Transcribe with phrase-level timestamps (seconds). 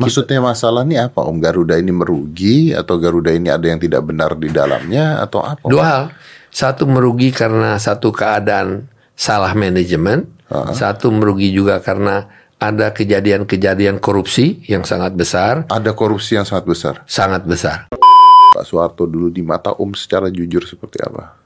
[0.00, 1.38] Maksudnya masalah ini apa Om?
[1.38, 5.68] Garuda ini merugi atau Garuda ini ada yang tidak benar di dalamnya atau apa?
[5.68, 6.04] Dua hal.
[6.50, 10.26] Satu merugi karena satu keadaan salah manajemen.
[10.50, 12.26] Satu merugi juga karena
[12.58, 15.64] ada kejadian-kejadian korupsi yang sangat besar.
[15.70, 16.94] Ada korupsi yang sangat besar.
[17.06, 17.86] Sangat besar.
[18.50, 21.38] Pak Soeharto dulu di mata Om secara jujur seperti apa?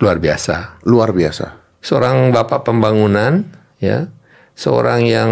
[0.00, 0.80] Luar biasa.
[0.88, 1.60] Luar biasa.
[1.84, 3.44] Seorang bapak pembangunan,
[3.76, 4.08] ya,
[4.56, 5.30] seorang yang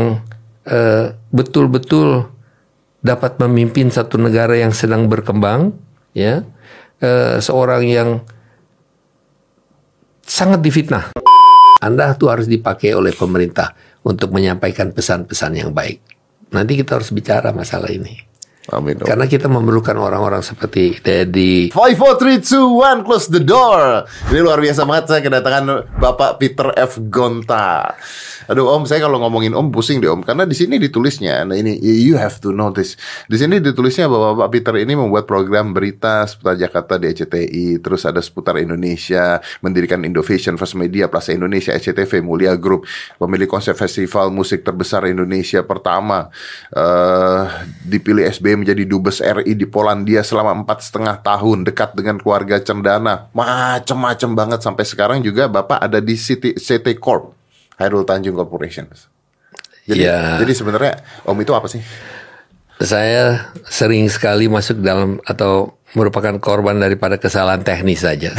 [0.68, 2.28] eh, betul-betul
[3.00, 5.72] dapat memimpin satu negara yang sedang berkembang,
[6.12, 6.44] ya,
[7.00, 8.08] eh, seorang yang
[10.24, 11.10] sangat difitnah.
[11.80, 13.72] Anda tuh harus dipakai oleh pemerintah
[14.04, 16.00] untuk menyampaikan pesan-pesan yang baik.
[16.52, 18.29] Nanti kita harus bicara masalah ini.
[18.68, 19.00] Amin.
[19.00, 19.08] Om.
[19.08, 21.72] Karena kita memerlukan orang-orang seperti Dedi.
[21.72, 24.04] Five, four, three, two, one, close the door.
[24.28, 27.00] Ini luar biasa banget saya kedatangan Bapak Peter F.
[27.08, 27.96] Gonta.
[28.50, 31.78] Aduh Om, saya kalau ngomongin Om pusing deh Om, karena di sini ditulisnya, nah ini
[31.78, 32.98] you have to notice.
[33.30, 38.02] Di sini ditulisnya bahwa Bapak Peter ini membuat program berita seputar Jakarta di ECTI, terus
[38.02, 42.90] ada seputar Indonesia, mendirikan Innovation First Media, Plaza Indonesia, SCTV, Mulia Group,
[43.22, 46.34] pemilik konsep festival musik terbesar Indonesia pertama,
[46.74, 47.46] eh
[47.86, 54.30] dipilih Menjadi dubes RI di Polandia selama empat setengah tahun, dekat dengan keluarga Cendana, macem-macem
[54.32, 57.36] banget sampai sekarang juga Bapak ada di City, CT Corp.
[57.80, 58.84] Hairul Tanjung Corporation.
[59.88, 60.36] Jadi, Ya.
[60.36, 61.80] jadi sebenarnya Om itu apa sih?
[62.80, 68.32] Saya sering sekali masuk dalam atau merupakan korban daripada kesalahan teknis saja.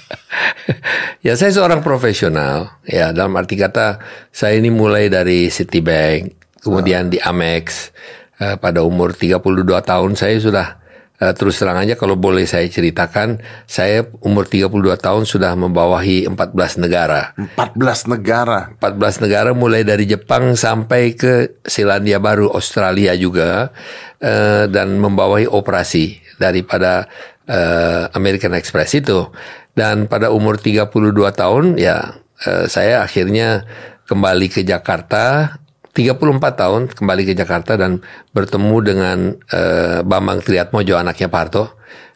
[1.26, 2.80] ya saya seorang profesional.
[2.86, 4.00] Ya dalam arti kata
[4.34, 7.94] saya ini mulai dari Citibank, kemudian di Amex.
[8.40, 10.80] Eh, pada umur 32 tahun saya sudah
[11.20, 13.36] eh, terus terang aja kalau boleh saya ceritakan,
[13.68, 17.36] saya umur 32 tahun sudah membawahi 14 negara.
[17.36, 18.72] 14 negara.
[18.80, 23.76] 14 negara mulai dari Jepang sampai ke Selandia Baru, Australia juga
[24.24, 27.04] eh, dan membawahi operasi daripada
[27.44, 29.28] eh, American Express itu.
[29.76, 33.68] Dan pada umur 32 tahun ya eh, saya akhirnya
[34.08, 35.54] kembali ke Jakarta
[35.90, 37.98] 34 tahun kembali ke Jakarta dan
[38.30, 39.18] bertemu dengan
[39.50, 41.64] eh, Bambang Triatmojo anaknya Pak Harto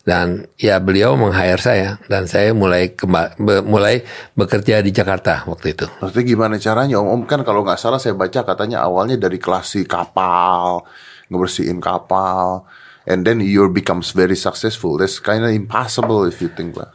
[0.04, 4.04] dan ya beliau meng-hire saya dan saya mulai kemba- be- mulai
[4.36, 5.88] bekerja di Jakarta waktu itu.
[5.98, 7.08] Maksudnya gimana caranya Om?
[7.08, 10.84] Om kan kalau nggak salah saya baca katanya awalnya dari klasi kapal,
[11.32, 12.68] ngebersihin kapal,
[13.08, 15.00] and then you becomes very successful.
[15.00, 16.92] That's kind of impossible if you think Pak.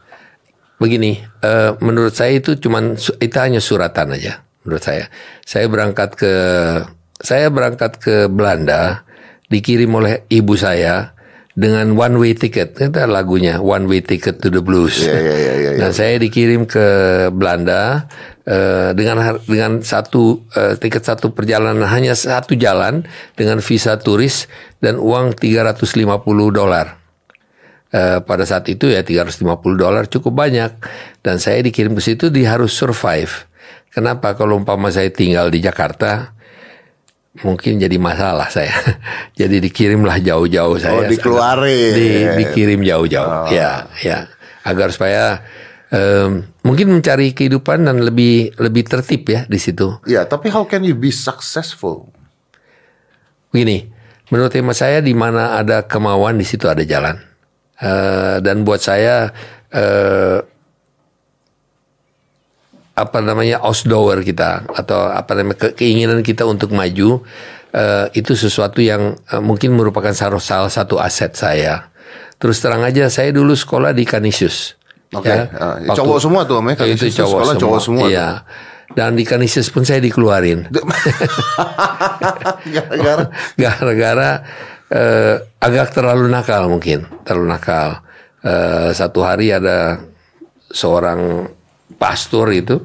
[0.80, 5.08] Begini, eh, menurut saya itu cuman itu hanya suratan aja menurut saya.
[5.44, 6.34] Saya berangkat ke
[7.20, 9.04] saya berangkat ke Belanda
[9.52, 11.12] dikirim oleh ibu saya
[11.60, 12.78] dengan one way ticket.
[12.78, 15.04] Itu lagunya One Way Ticket to the Blues.
[15.04, 16.86] Iya, iya, iya, iya, Dan saya dikirim ke
[17.34, 18.06] Belanda
[18.46, 23.04] eh, dengan dengan satu eh, tiket satu perjalanan hanya satu jalan
[23.36, 24.48] dengan visa turis
[24.80, 26.06] dan uang 350
[26.54, 26.96] dolar.
[27.90, 29.42] Eh, pada saat itu ya 350
[29.74, 30.78] dolar cukup banyak
[31.26, 33.49] dan saya dikirim ke situ di harus survive.
[33.90, 36.30] Kenapa kalau umpama saya tinggal di Jakarta
[37.42, 38.74] mungkin jadi masalah saya.
[39.40, 41.06] jadi dikirimlah jauh-jauh saya.
[41.06, 41.92] Oh, dikeluarin.
[41.94, 42.08] Di,
[42.42, 43.50] dikirim jauh-jauh.
[43.54, 44.26] Ya, ya.
[44.66, 45.42] Agar supaya
[45.90, 50.02] em, mungkin mencari kehidupan dan lebih lebih tertib ya di situ.
[50.06, 52.10] Ya, tapi how can you be successful?
[53.50, 53.90] Begini,
[54.30, 57.18] menurut tema saya di mana ada kemauan di situ ada jalan.
[57.80, 59.32] Eh, dan buat saya
[59.72, 60.38] eh,
[62.94, 67.24] apa namanya ausdauer kita atau apa namanya ke- keinginan kita untuk maju
[67.72, 71.88] eh, itu sesuatu yang eh, mungkin merupakan salah, satu aset saya.
[72.40, 74.76] Terus terang aja saya dulu sekolah di Canisius.
[75.10, 76.74] Oke, ah, ya cowok semua tuh, Om, ya?
[76.86, 77.62] Itu cowok sekolah semua.
[77.62, 78.10] cowok semua tuh.
[78.14, 78.28] Iya.
[78.90, 80.66] Dan di Canisius pun saya dikeluarin.
[82.74, 83.24] Gara-gara
[83.60, 84.30] gara-gara
[84.90, 87.90] eh, agak terlalu nakal mungkin terlalu nakal
[88.40, 90.00] Eh, satu hari ada
[90.72, 91.44] seorang
[92.00, 92.80] pastor itu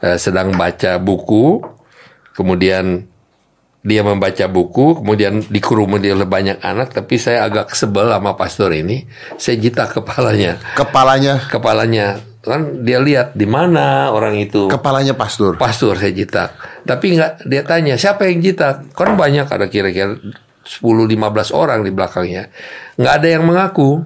[0.00, 1.60] eh, sedang baca buku
[2.32, 3.04] kemudian
[3.84, 9.04] dia membaca buku kemudian dikerumuni oleh banyak anak tapi saya agak sebel sama pastor ini
[9.36, 15.56] saya jitak kepalanya kepalanya kepalanya kan dia lihat di mana orang itu kepalanya pastor.
[15.56, 16.52] pastor saya jitak.
[16.84, 18.92] Tapi nggak dia tanya siapa yang jitak?
[18.92, 20.20] Kan banyak ada kira-kira
[20.64, 22.52] 10-15 orang di belakangnya.
[23.00, 24.04] Nggak ada yang mengaku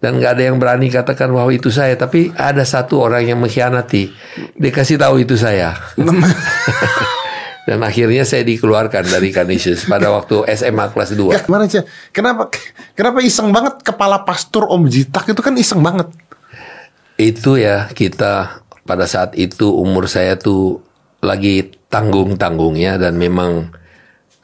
[0.00, 1.92] dan nggak ada yang berani katakan bahwa itu saya.
[1.92, 4.08] Tapi ada satu orang yang mengkhianati.
[4.56, 5.76] Dia kasih tahu itu saya.
[7.68, 11.36] dan akhirnya saya dikeluarkan dari Canisius pada waktu SMA kelas 2.
[11.36, 11.84] Ya, gimana sih?
[12.16, 12.48] Kenapa
[12.96, 16.08] kenapa iseng banget kepala pastor Om Jitak itu kan iseng banget.
[17.20, 20.80] Itu ya kita pada saat itu umur saya tuh
[21.20, 23.68] lagi tanggung-tanggungnya dan memang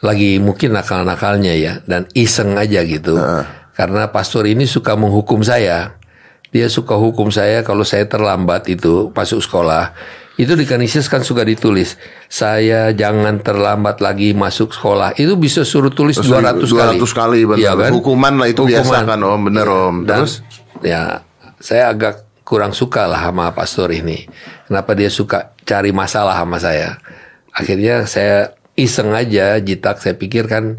[0.04, 3.16] lagi mungkin nakal-nakalnya ya dan iseng aja gitu.
[3.76, 6.00] Karena pastor ini suka menghukum saya.
[6.49, 9.93] Dia suka hukum saya kalau saya terlambat itu masuk sekolah.
[10.37, 11.96] Itu di Kanisius kan suka ditulis,
[12.28, 15.17] saya jangan terlambat lagi masuk sekolah.
[15.17, 17.61] Itu bisa suruh tulis 200, 200 kali, benar.
[17.61, 17.90] Iya kan?
[17.96, 19.40] Hukuman lah itu biasa kan, Om.
[19.49, 19.81] Bener, Iya.
[19.88, 19.96] Om.
[20.05, 20.34] Dan, Terus?
[20.84, 21.02] ya
[21.56, 24.28] saya agak kurang suka lah sama pastor ini.
[24.69, 27.00] Kenapa dia suka cari masalah sama saya?
[27.56, 30.76] Akhirnya saya iseng aja jitak saya pikir kan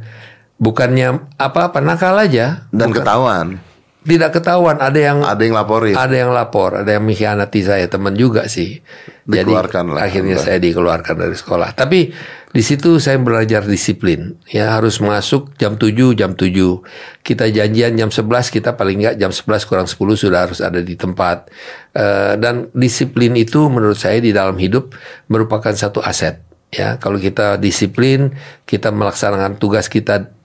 [0.58, 2.68] bukannya apa-apa nakal aja.
[2.74, 3.62] Dan ketahuan.
[4.08, 5.92] Tidak ketahuan ada yang Ada yang laporin.
[6.00, 8.80] ada yang lapor, ada yang mengkhianati saya, teman juga sih.
[9.28, 10.08] Dikeluarkan lah.
[10.08, 11.76] akhirnya saya dikeluarkan dari sekolah.
[11.76, 12.16] Tapi
[12.48, 14.40] di situ saya belajar disiplin.
[14.48, 16.80] Ya harus masuk jam 7, jam 7.
[17.20, 20.96] Kita janjian jam 11, kita paling nggak jam 11 kurang 10 sudah harus ada di
[20.96, 21.52] tempat.
[21.92, 24.96] Eh, dan disiplin itu menurut saya di dalam hidup
[25.28, 26.40] merupakan satu aset.
[26.72, 30.37] Ya, kalau kita disiplin, kita melaksanakan tugas kita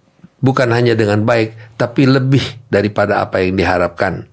[0.43, 4.27] bukan hanya dengan baik, tapi lebih daripada apa yang diharapkan.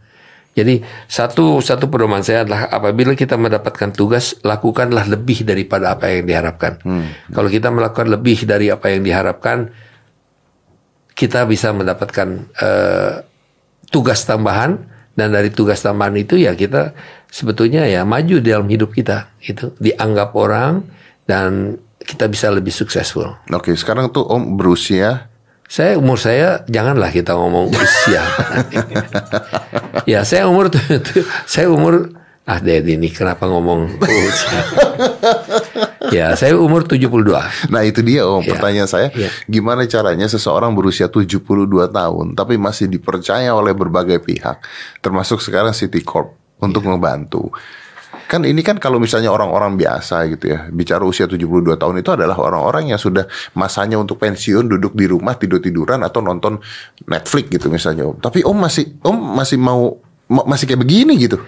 [0.57, 6.27] Jadi satu satu pedoman saya adalah apabila kita mendapatkan tugas, lakukanlah lebih daripada apa yang
[6.27, 6.83] diharapkan.
[7.31, 9.71] Kalau kita melakukan lebih dari apa yang diharapkan,
[11.15, 12.27] kita bisa mendapatkan
[12.59, 13.13] eh,
[13.93, 14.83] tugas tambahan
[15.15, 16.91] dan dari tugas tambahan itu ya kita
[17.29, 20.83] sebetulnya ya maju dalam hidup kita itu dianggap orang
[21.29, 23.37] dan kita bisa lebih successful.
[23.53, 25.28] Oke, sekarang tuh Om berusia
[25.69, 28.25] Saya umur saya janganlah kita ngomong usia.
[30.11, 30.73] ya saya umur
[31.45, 32.09] saya umur
[32.49, 34.59] ah Dedi ini kenapa ngomong usia?
[36.09, 37.69] ya saya umur 72.
[37.69, 38.49] Nah itu dia Om, Iya.
[38.49, 39.29] pertanyaan saya Iya.
[39.45, 41.45] Gimana caranya seseorang berusia 72
[41.85, 44.65] tahun Tapi masih dipercaya oleh berbagai pihak
[44.99, 46.97] Termasuk sekarang City Corp Untuk Iya.
[46.97, 47.53] membantu
[48.29, 51.49] Kan ini kan kalau misalnya orang-orang biasa gitu ya Bicara usia 72
[51.81, 53.25] tahun itu adalah orang-orang yang sudah
[53.57, 56.61] masanya untuk pensiun Duduk di rumah tidur-tiduran atau nonton
[57.09, 59.97] Netflix gitu misalnya Om Tapi Om masih Om masih mau
[60.29, 61.41] ma- Masih kayak begini gitu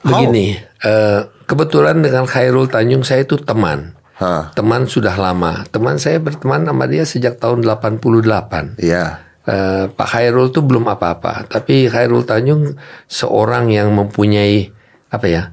[0.00, 0.16] How?
[0.16, 3.92] Begini, eh, kebetulan dengan Khairul Tanjung saya itu teman.
[4.16, 4.48] Hah.
[4.56, 5.68] Teman sudah lama.
[5.68, 8.80] Teman saya berteman sama dia sejak tahun 88.
[8.80, 12.76] Iya Eh, Pak Khairul tuh belum apa-apa, tapi Khairul Tanjung
[13.08, 14.68] seorang yang mempunyai
[15.08, 15.50] apa ya,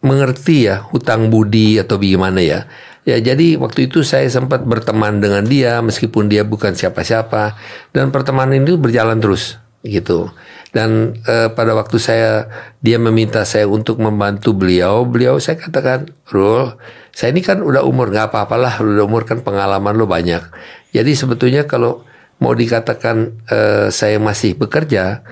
[0.00, 2.60] mengerti ya hutang budi atau bagaimana ya.
[3.08, 7.56] Ya jadi waktu itu saya sempat berteman dengan dia meskipun dia bukan siapa-siapa
[7.96, 10.28] dan pertemanan itu berjalan terus gitu.
[10.70, 12.46] Dan eh, pada waktu saya
[12.78, 16.78] dia meminta saya untuk membantu beliau, beliau saya katakan, Rul,
[17.10, 20.46] saya ini kan udah umur nggak apa-apalah, udah umur kan pengalaman lo banyak.
[20.94, 22.06] Jadi sebetulnya kalau
[22.38, 25.26] mau dikatakan eh, saya masih bekerja,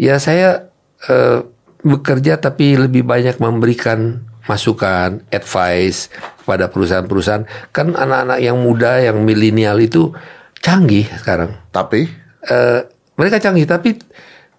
[0.00, 0.72] ya saya
[1.04, 1.44] eh,
[1.82, 6.10] bekerja tapi lebih banyak memberikan masukan, advice
[6.42, 7.46] kepada perusahaan-perusahaan.
[7.70, 10.10] Kan anak-anak yang muda, yang milenial itu
[10.58, 11.58] canggih sekarang.
[11.70, 12.80] Tapi Eh,
[13.14, 13.94] mereka canggih tapi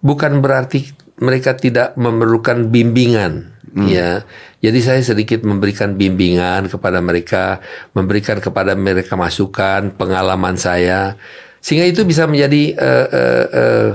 [0.00, 0.88] bukan berarti
[1.20, 3.52] mereka tidak memerlukan bimbingan
[3.84, 4.24] ya
[4.64, 7.60] jadi saya sedikit memberikan bimbingan kepada mereka
[7.92, 11.20] memberikan kepada mereka masukan pengalaman saya
[11.60, 13.88] sehingga itu bisa menjadi eh, eh, eh,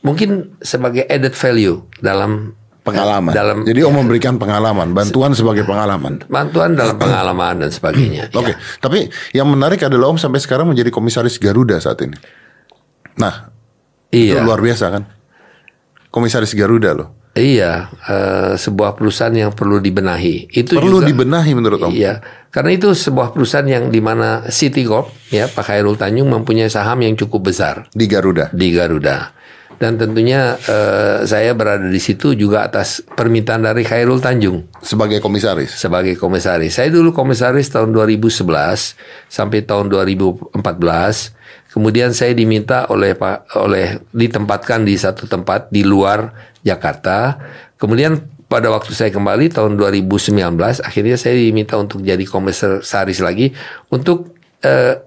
[0.00, 6.78] mungkin sebagai added value dalam pengalaman dalam Jadi Om memberikan pengalaman Bantuan sebagai pengalaman bantuan
[6.78, 8.56] dalam pengalaman dan sebagainya Oke, ya.
[8.78, 12.14] tapi yang menarik adalah Om sampai sekarang menjadi komisaris Garuda saat ini.
[13.18, 13.50] Nah,
[14.12, 15.02] itu iya luar biasa kan?
[16.08, 17.08] Komisaris Garuda loh.
[17.36, 21.92] iya eh, sebuah perusahaan yang perlu dibenahi itu Perlu juga dibenahi menurut Om.
[21.92, 26.72] Iya, karena itu sebuah perusahaan yang di mana City Corp ya Pak Khairul Tanjung mempunyai
[26.72, 28.48] saham yang cukup besar Di Garuda.
[28.56, 29.36] di Garuda.
[29.76, 35.76] Dan tentunya eh, saya berada di situ juga atas permintaan dari Khairul Tanjung Sebagai komisaris.
[35.76, 36.80] sebagai komisaris.
[36.80, 38.40] Saya dulu komisaris tahun 2011
[39.28, 40.56] sampai tahun 2014.
[41.76, 46.32] Kemudian saya diminta oleh Pak oleh ditempatkan di satu tempat di luar
[46.64, 47.36] Jakarta.
[47.76, 48.16] Kemudian
[48.48, 50.32] pada waktu saya kembali tahun 2019
[50.80, 53.52] akhirnya saya diminta untuk jadi komisaris lagi
[53.90, 55.02] untuk eh,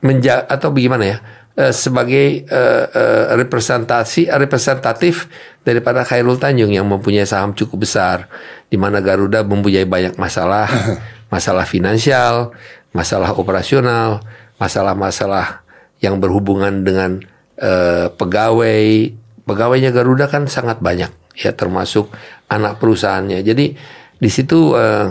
[0.00, 1.18] menja atau bagaimana ya
[1.60, 5.28] eh, sebagai eh, eh, representasi representatif
[5.60, 8.32] daripada Khairul Tanjung yang mempunyai saham cukup besar
[8.72, 10.64] di mana Garuda mempunyai banyak masalah
[11.34, 12.56] masalah finansial
[12.96, 14.24] masalah operasional
[14.60, 15.64] masalah-masalah
[16.04, 17.24] yang berhubungan dengan
[17.56, 19.16] eh, pegawai.
[19.48, 22.12] Pegawainya Garuda kan sangat banyak ya termasuk
[22.52, 23.40] anak perusahaannya.
[23.40, 23.76] Jadi
[24.20, 25.08] di situ eh,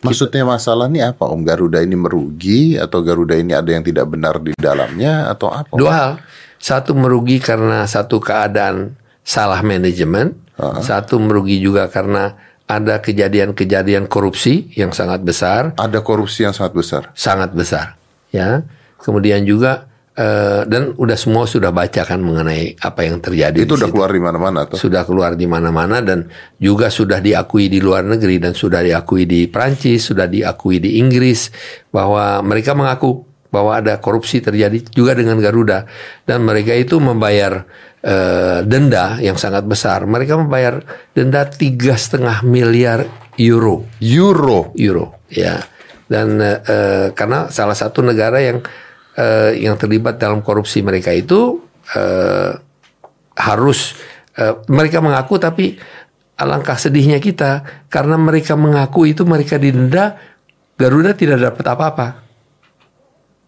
[0.00, 1.44] Maksudnya masalah ini apa Om?
[1.44, 5.74] Garuda ini merugi atau Garuda ini ada yang tidak benar di dalamnya atau apa?
[5.76, 6.12] Dua hal.
[6.60, 10.36] Satu merugi karena satu keadaan salah manajemen.
[10.84, 12.36] Satu merugi juga karena
[12.68, 17.02] ada kejadian-kejadian korupsi yang sangat besar, Ada korupsi yang sangat besar.
[17.18, 17.96] sangat besar.
[18.30, 18.62] Ya.
[19.00, 23.66] kemudian juga eh, dan udah semua sudah baca kan mengenai apa yang terjadi.
[23.66, 24.78] Itu udah keluar di mana-mana tuh.
[24.78, 26.26] sudah keluar di mana-mana dan
[26.58, 31.50] juga sudah diakui di luar negeri dan sudah diakui di Prancis, sudah diakui di Inggris
[31.94, 35.82] bahwa mereka mengaku bahwa ada korupsi terjadi juga dengan Garuda
[36.22, 37.66] dan mereka itu membayar
[38.02, 40.06] eh, denda yang sangat besar.
[40.06, 43.06] Mereka membayar denda tiga setengah miliar
[43.40, 44.70] euro Euro.
[44.76, 45.62] euro ya
[46.10, 48.58] dan eh, karena salah satu negara yang
[49.16, 51.62] eh, yang terlibat dalam korupsi mereka itu
[51.96, 52.52] eh,
[53.40, 53.96] harus
[54.36, 55.78] eh, mereka mengaku tapi
[56.40, 57.84] alangkah sedihnya kita.
[57.92, 60.16] Karena mereka mengaku itu mereka didenda
[60.80, 62.08] Garuda tidak dapat apa-apa.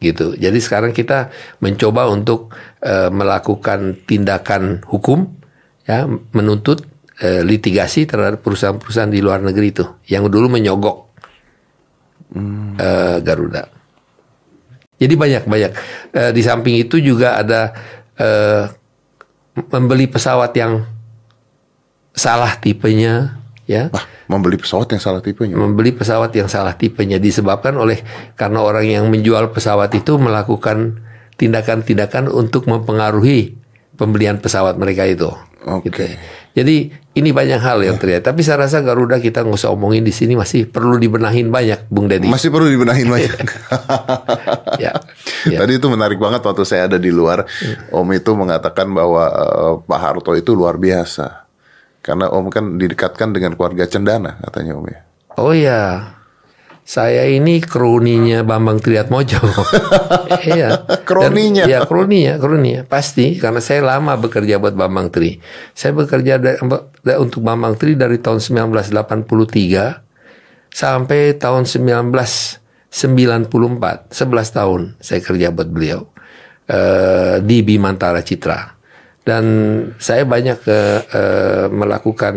[0.03, 0.37] Gitu.
[0.37, 1.33] Jadi sekarang kita
[1.65, 2.53] mencoba untuk
[2.85, 5.41] eh, melakukan tindakan hukum
[5.87, 6.05] ya
[6.35, 6.85] menuntut
[7.23, 10.97] eh, litigasi terhadap perusahaan-perusahaan di luar negeri itu yang dulu menyogok
[12.77, 13.82] eh, Garuda.
[15.03, 15.73] Jadi banyak banyak.
[16.15, 17.75] Eh, di samping itu juga ada
[18.15, 18.71] eh,
[19.75, 20.87] membeli pesawat yang
[22.15, 23.91] salah tipenya, ya.
[23.91, 25.59] Ah, membeli pesawat yang salah tipenya.
[25.59, 27.99] Membeli pesawat yang salah tipenya disebabkan oleh
[28.39, 31.03] karena orang yang menjual pesawat itu melakukan
[31.35, 33.59] tindakan-tindakan untuk mempengaruhi
[33.99, 35.29] pembelian pesawat mereka itu.
[35.67, 35.91] Oke.
[35.91, 36.05] Gitu.
[36.53, 38.29] Jadi ini banyak hal yang terjadi.
[38.29, 42.09] Tapi saya rasa Garuda kita nggak usah omongin di sini masih perlu dibenahin banyak, Bung
[42.09, 42.29] Deddy.
[42.29, 43.33] Masih perlu dibenahin banyak.
[44.85, 44.93] ya.
[45.53, 45.59] ya.
[45.65, 47.49] Tadi itu menarik banget waktu saya ada di luar.
[47.89, 51.49] Om itu mengatakan bahwa eh, Pak Harto itu luar biasa.
[52.05, 55.01] Karena Om kan didekatkan dengan keluarga Cendana katanya Om ya.
[55.41, 56.13] Oh ya,
[56.83, 59.41] saya ini kroninya Bambang Triatmojo.
[60.43, 60.89] Iya.
[61.05, 61.69] Kroninya?
[61.69, 65.39] Dan- Ya kroninya, kroninya pasti karena saya lama bekerja buat Bambang Tri.
[65.73, 66.59] Saya bekerja da-
[67.05, 70.03] da- untuk Bambang Tri dari tahun 1983
[70.73, 76.09] sampai tahun 1994, 11 tahun saya kerja buat beliau
[76.67, 78.73] eh, di Bimantara Citra.
[79.23, 79.45] Dan
[80.01, 82.35] saya banyak eh, eh, melakukan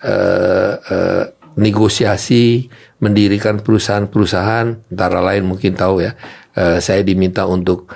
[0.00, 1.24] eh, eh,
[1.54, 2.66] negosiasi,
[3.04, 6.16] mendirikan perusahaan-perusahaan, antara lain mungkin tahu ya,
[6.56, 7.92] eh, saya diminta untuk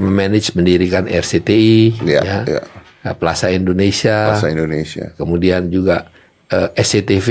[0.00, 2.62] memanage mendirikan RCTI, Iya, ya, iya.
[3.04, 5.12] eh, Plaza Indonesia, Bahasa Indonesia.
[5.20, 6.08] kemudian juga
[6.48, 7.28] eh, SCTV,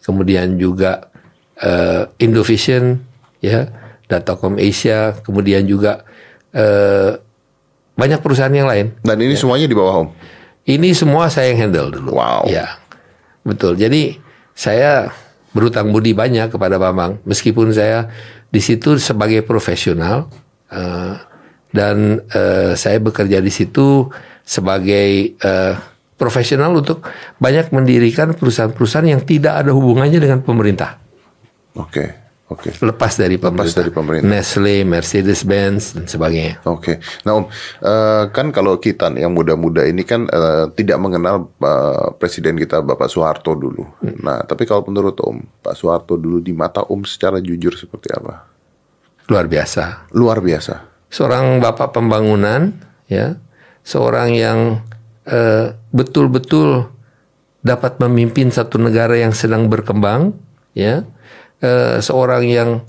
[0.00, 1.12] kemudian juga
[1.60, 3.04] eh, Indovision,
[3.44, 3.68] ya,
[4.08, 6.08] Datacom Asia, kemudian juga
[6.56, 7.20] eh,
[7.94, 8.96] banyak perusahaan yang lain.
[9.04, 10.08] Dan ini semuanya di bawah Om.
[10.64, 12.16] Ini semua saya yang handle dulu.
[12.16, 12.48] Wow.
[12.48, 12.80] Ya,
[13.44, 13.76] betul.
[13.76, 14.16] Jadi
[14.56, 15.12] saya
[15.50, 18.10] berutang budi banyak kepada Bambang, meskipun saya
[18.50, 20.30] di situ sebagai profesional
[20.70, 21.14] eh,
[21.70, 24.10] dan eh, saya bekerja di situ
[24.46, 25.74] sebagai eh,
[26.18, 27.06] profesional untuk
[27.40, 31.00] banyak mendirikan perusahaan-perusahaan yang tidak ada hubungannya dengan pemerintah.
[31.78, 32.68] Oke, oke.
[32.82, 33.80] Lepas dari pemerintah.
[33.80, 34.26] dari pemerintah.
[34.26, 36.60] Nestle, Mercedes-Benz dan sebagainya.
[36.66, 37.46] Oke, nah Om,
[37.80, 43.06] eh, kan kalau kita yang muda-muda ini kan eh, tidak mengenal eh, presiden kita Bapak
[43.08, 43.86] Soeharto dulu.
[44.20, 48.44] Nah, tapi kalau menurut Om, Pak Soeharto dulu di mata Om secara jujur seperti apa?
[49.30, 50.10] Luar biasa.
[50.12, 50.90] Luar biasa.
[51.10, 52.70] seorang bapak pembangunan
[53.10, 53.34] ya
[53.82, 54.78] seorang yang
[55.90, 56.86] betul-betul
[57.66, 60.32] dapat memimpin satu negara yang sedang berkembang
[60.72, 61.04] ya
[61.60, 62.80] Eh, seorang yang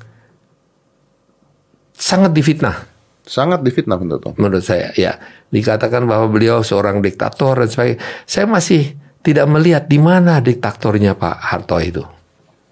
[1.92, 2.88] sangat difitnah.
[3.28, 5.20] Sangat difitnah menurut menurut saya ya.
[5.52, 8.00] Dikatakan bahwa beliau seorang diktator dan sebagainya.
[8.24, 8.96] Saya masih
[9.28, 12.04] tidak melihat di mana diktatornya Pak Harto itu.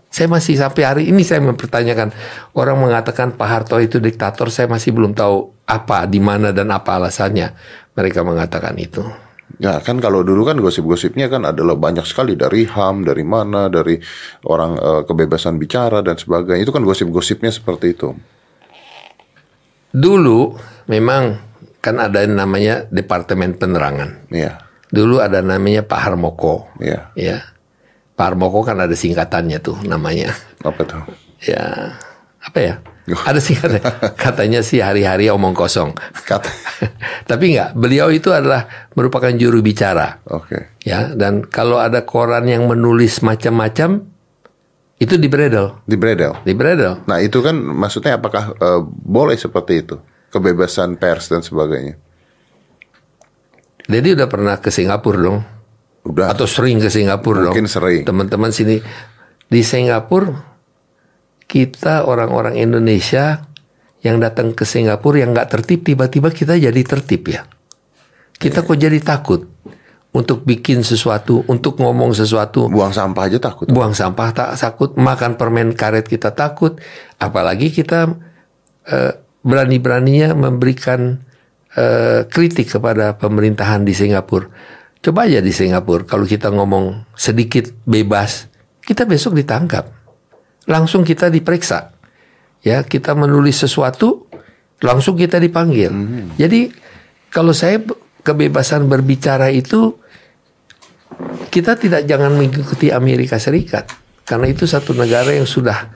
[0.07, 2.15] Saya masih sampai hari ini saya mempertanyakan
[2.55, 6.95] orang mengatakan Pak Harto itu diktator saya masih belum tahu apa di mana dan apa
[6.95, 7.51] alasannya.
[7.91, 9.03] Mereka mengatakan itu
[9.59, 13.99] Ya kan kalau dulu kan gosip-gosipnya kan adalah banyak sekali dari HAM, dari mana, dari
[14.47, 16.63] orang eh, kebebasan bicara dan sebagainya.
[16.63, 18.09] Itu kan gosip-gosipnya seperti itu.
[19.89, 20.53] dulu
[20.85, 21.41] memang
[21.81, 24.61] kan ada yang namanya Departemen Penerangan Iya,
[24.93, 27.09] dulu ada namanya Pak Harmoko iya.
[27.17, 27.41] ya
[28.13, 30.29] Pak Harmoko kan ada singkatannya tuh namanya
[30.61, 31.01] Apa tuh?
[31.41, 31.95] ya
[32.39, 32.73] apa ya
[33.25, 33.81] ada singkatnya
[34.23, 35.91] katanya sih hari-hari omong kosong
[36.23, 36.47] Kata.
[37.29, 40.79] tapi enggak beliau itu adalah merupakan juru bicara Oke.
[40.81, 44.07] ya dan kalau ada koran yang menulis macam-macam
[44.99, 46.43] itu di bredel Di Bredel.
[46.43, 49.95] di bredel Nah itu kan maksudnya apakah eh, boleh seperti itu
[50.29, 51.95] kebebasan pers dan sebagainya?
[53.89, 55.39] jadi udah pernah ke Singapura dong
[56.05, 56.31] Udah.
[56.31, 58.03] atau sering ke Singapura dong Mungkin sering.
[58.05, 58.79] teman-teman sini
[59.45, 60.48] di Singapura
[61.49, 63.49] kita orang-orang Indonesia
[64.05, 67.49] yang datang ke Singapura yang nggak tertib tiba-tiba kita jadi tertib ya
[68.37, 69.49] kita kok jadi takut
[70.13, 73.65] untuk bikin sesuatu untuk ngomong sesuatu buang sampah aja takut.
[73.67, 76.77] buang sampah tak takut makan permen karet kita takut
[77.19, 78.13] apalagi kita
[78.87, 79.13] eh,
[79.43, 81.23] berani-beraninya memberikan
[81.75, 84.49] uh, kritik kepada pemerintahan di Singapura.
[84.99, 88.51] Coba aja di Singapura kalau kita ngomong sedikit bebas,
[88.83, 89.87] kita besok ditangkap.
[90.67, 91.95] Langsung kita diperiksa.
[92.59, 94.27] Ya, kita menulis sesuatu
[94.83, 95.91] langsung kita dipanggil.
[95.91, 96.27] Hmm.
[96.35, 96.71] Jadi
[97.31, 97.79] kalau saya
[98.23, 99.95] kebebasan berbicara itu
[101.49, 103.89] kita tidak jangan mengikuti Amerika Serikat
[104.23, 105.89] karena itu satu negara yang sudah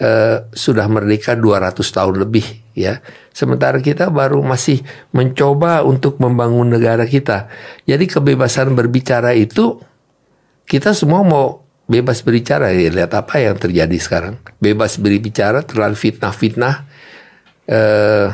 [0.00, 2.98] uh, sudah merdeka 200 tahun lebih ya.
[3.34, 4.82] Sementara kita baru masih
[5.14, 7.50] mencoba untuk membangun negara kita.
[7.86, 9.78] Jadi kebebasan berbicara itu
[10.64, 14.40] kita semua mau bebas berbicara ya lihat apa yang terjadi sekarang.
[14.60, 16.74] Bebas berbicara terlalu fitnah-fitnah
[17.68, 18.26] uh,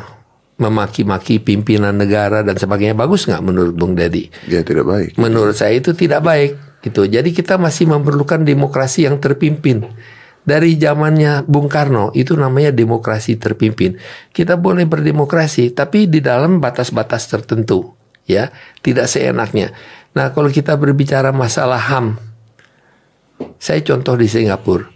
[0.61, 4.29] memaki-maki pimpinan negara dan sebagainya bagus nggak menurut Bung Dedi?
[4.47, 5.17] Ya tidak baik.
[5.17, 6.53] Menurut saya itu tidak baik.
[6.81, 7.05] Itu.
[7.05, 9.85] Jadi kita masih memerlukan demokrasi yang terpimpin
[10.41, 14.01] dari zamannya Bung Karno itu namanya demokrasi terpimpin.
[14.33, 17.93] Kita boleh berdemokrasi tapi di dalam batas-batas tertentu,
[18.25, 18.49] ya,
[18.81, 19.73] tidak seenaknya.
[20.17, 22.30] Nah, kalau kita berbicara masalah HAM,
[23.57, 24.87] saya contoh di Singapura.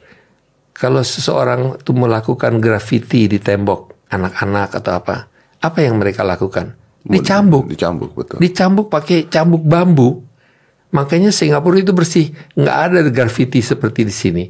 [0.75, 5.15] Kalau seseorang itu melakukan grafiti di tembok anak-anak atau apa,
[5.63, 6.75] apa yang mereka lakukan?
[7.05, 7.69] Dicambuk.
[7.71, 8.37] Dicambuk betul.
[8.41, 10.25] Dicambuk pakai cambuk bambu.
[10.91, 14.45] Makanya Singapura itu bersih, nggak ada grafiti seperti di sini.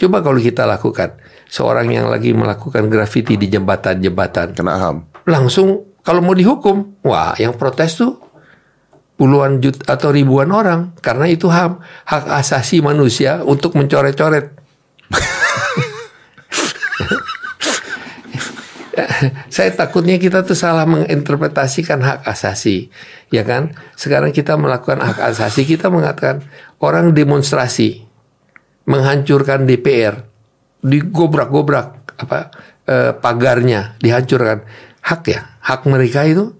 [0.00, 4.96] Coba kalau kita lakukan seorang yang lagi melakukan grafiti di jembatan-jembatan, kena ham.
[5.28, 8.16] Langsung kalau mau dihukum, wah yang protes tuh
[9.20, 14.56] puluhan juta atau ribuan orang karena itu ham hak asasi manusia untuk mencoret-coret.
[19.52, 22.88] Saya takutnya kita tuh salah menginterpretasikan hak asasi,
[23.28, 23.76] ya kan?
[23.92, 26.40] Sekarang kita melakukan hak asasi, kita mengatakan
[26.80, 28.08] orang demonstrasi,
[28.88, 30.24] menghancurkan DPR,
[30.80, 32.38] digobrak-gobrak apa
[32.88, 34.64] eh, pagarnya, dihancurkan.
[35.04, 36.56] Hak ya, hak mereka itu.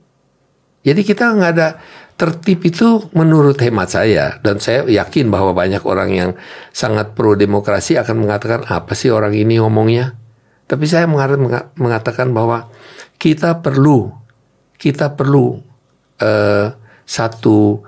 [0.81, 1.69] Jadi kita nggak ada
[2.21, 6.31] tertib itu menurut hemat saya dan saya yakin bahwa banyak orang yang
[6.69, 10.13] sangat pro demokrasi akan mengatakan apa sih orang ini ngomongnya.
[10.69, 12.69] Tapi saya mengatakan bahwa
[13.17, 14.13] kita perlu
[14.77, 15.65] kita perlu
[16.21, 16.67] uh,
[17.09, 17.81] satu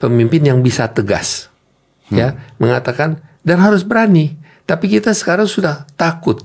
[0.00, 1.52] pemimpin yang bisa tegas,
[2.08, 2.16] hmm.
[2.16, 4.40] ya mengatakan dan harus berani.
[4.64, 6.40] Tapi kita sekarang sudah takut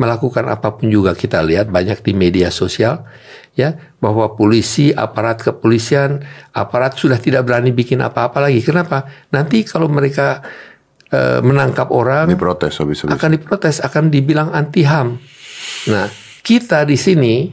[0.00, 3.04] melakukan apa pun juga kita lihat banyak di media sosial
[3.58, 6.22] ya bahwa polisi aparat kepolisian
[6.54, 10.46] aparat sudah tidak berani bikin apa-apa lagi kenapa nanti kalau mereka
[11.10, 13.18] e, menangkap orang diprotes habis -habis.
[13.18, 15.18] akan diprotes akan dibilang anti ham
[15.90, 16.06] nah
[16.46, 17.50] kita di sini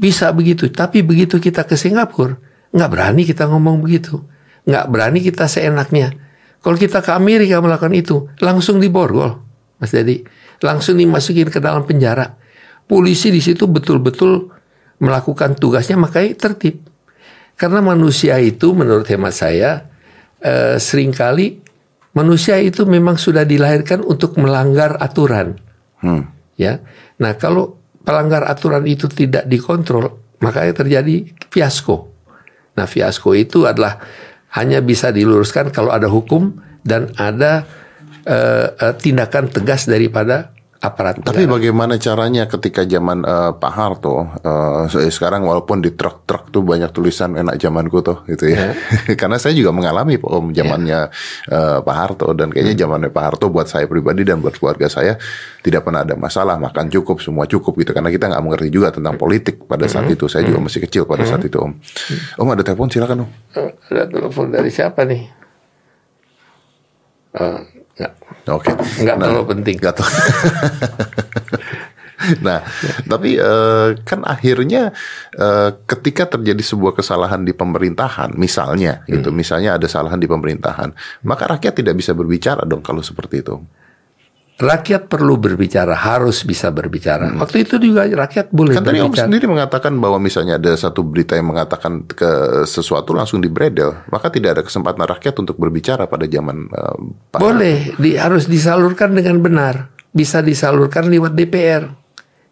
[0.00, 2.32] bisa begitu tapi begitu kita ke Singapura
[2.72, 4.24] nggak berani kita ngomong begitu
[4.64, 6.16] nggak berani kita seenaknya
[6.58, 9.38] kalau kita ke Amerika melakukan itu, langsung diborgol,
[9.78, 10.26] Mas Dedi.
[10.58, 12.34] Langsung dimasukin ke dalam penjara.
[12.88, 14.50] Polisi di situ betul-betul
[14.98, 16.84] melakukan tugasnya makanya tertib.
[17.58, 19.90] Karena manusia itu menurut hemat saya
[20.42, 21.58] eh, sering kali
[22.18, 25.58] manusia itu memang sudah dilahirkan untuk melanggar aturan.
[26.02, 26.26] Hmm.
[26.58, 26.82] Ya.
[27.22, 32.10] Nah, kalau pelanggar aturan itu tidak dikontrol, makanya terjadi fiasko.
[32.74, 34.02] Nah, fiasko itu adalah
[34.58, 37.66] hanya bisa diluruskan kalau ada hukum dan ada
[38.26, 41.18] uh, uh, tindakan tegas daripada aparat.
[41.26, 41.54] Tapi negara.
[41.58, 47.34] bagaimana caranya ketika zaman uh, Pak Harto uh, sekarang walaupun di truk-truk tuh banyak tulisan
[47.34, 48.70] enak zamanku tuh gitu ya.
[48.70, 49.14] Yeah.
[49.20, 51.54] Karena saya juga mengalami om zamannya yeah.
[51.54, 52.82] uh, Pak Harto dan kayaknya hmm.
[52.86, 55.18] zamannya Pak Harto buat saya pribadi dan buat keluarga saya
[55.66, 59.18] tidak pernah ada masalah makan cukup semua cukup gitu karena kita nggak mengerti juga tentang
[59.18, 60.14] politik pada saat hmm.
[60.14, 60.30] itu.
[60.30, 60.66] Saya juga hmm.
[60.70, 61.74] masih kecil pada saat itu om.
[62.38, 63.30] Om ada telepon silakan om.
[63.90, 65.22] Ada telepon dari siapa nih?
[67.34, 67.77] Uh.
[68.48, 68.72] Oke.
[68.72, 69.04] Okay.
[69.04, 69.76] Enggak nah, terlalu penting.
[69.78, 69.94] Enggak
[72.46, 72.60] nah,
[73.06, 74.90] tapi uh, kan akhirnya
[75.38, 79.12] uh, ketika terjadi sebuah kesalahan di pemerintahan, misalnya hmm.
[79.20, 80.90] gitu, misalnya ada kesalahan di pemerintahan,
[81.24, 83.62] maka rakyat tidak bisa berbicara dong kalau seperti itu
[84.58, 87.30] rakyat perlu berbicara, harus bisa berbicara.
[87.30, 87.38] Hmm.
[87.38, 89.06] Waktu itu juga rakyat boleh kan berbicara.
[89.06, 93.38] Kan tadi Om sendiri mengatakan bahwa misalnya ada satu berita yang mengatakan ke sesuatu langsung
[93.38, 96.98] dibredel, maka tidak ada kesempatan rakyat untuk berbicara pada zaman uh,
[97.30, 99.94] Pak Boleh, di, harus disalurkan dengan benar.
[100.10, 101.86] Bisa disalurkan lewat DPR.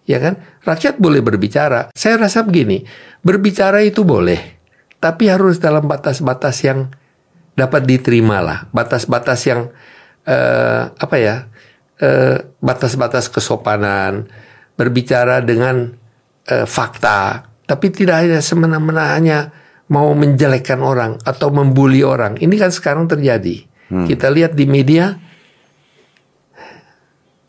[0.07, 0.38] Ya kan?
[0.62, 1.90] Rakyat boleh berbicara.
[1.90, 2.87] Saya rasa begini,
[3.27, 4.38] berbicara itu boleh,
[5.03, 6.87] tapi harus dalam batas-batas yang
[7.59, 8.71] dapat diterima lah.
[8.71, 9.75] Batas-batas yang
[10.31, 11.51] uh, apa ya?
[11.97, 14.29] Eh, batas-batas kesopanan,
[14.77, 15.97] berbicara dengan
[16.45, 19.49] uh, fakta, tapi tidak hanya semena-mena hanya
[19.89, 22.37] mau menjelekkan orang atau membuli orang.
[22.37, 23.65] Ini kan sekarang terjadi.
[23.89, 24.05] Hmm.
[24.05, 25.17] Kita lihat di media,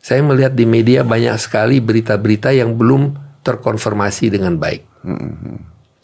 [0.00, 4.80] saya melihat di media banyak sekali berita-berita yang belum terkonfirmasi dengan baik.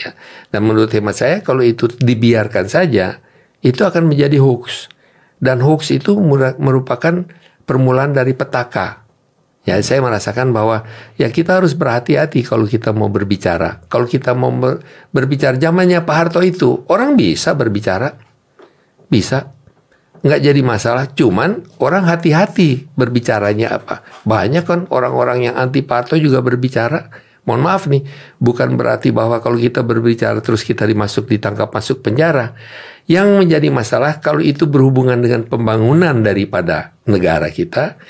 [0.04, 0.12] Ya.
[0.52, 3.24] Dan menurut hemat saya kalau itu dibiarkan saja
[3.64, 4.92] itu akan menjadi hoax
[5.40, 6.12] dan hoax itu
[6.60, 7.24] merupakan
[7.64, 9.04] permulaan dari petaka.
[9.64, 10.84] Ya, saya merasakan bahwa
[11.16, 13.80] ya kita harus berhati-hati kalau kita mau berbicara.
[13.88, 18.12] Kalau kita mau ber, berbicara zamannya Pak Harto itu, orang bisa berbicara.
[19.08, 19.56] Bisa.
[20.20, 24.04] Nggak jadi masalah, cuman orang hati-hati berbicaranya apa.
[24.28, 27.08] Banyak kan orang-orang yang anti Pak Harto juga berbicara.
[27.44, 28.02] Mohon maaf nih,
[28.40, 32.56] bukan berarti bahwa kalau kita berbicara terus kita dimasuk ditangkap masuk penjara.
[33.04, 38.00] Yang menjadi masalah kalau itu berhubungan dengan pembangunan daripada negara kita,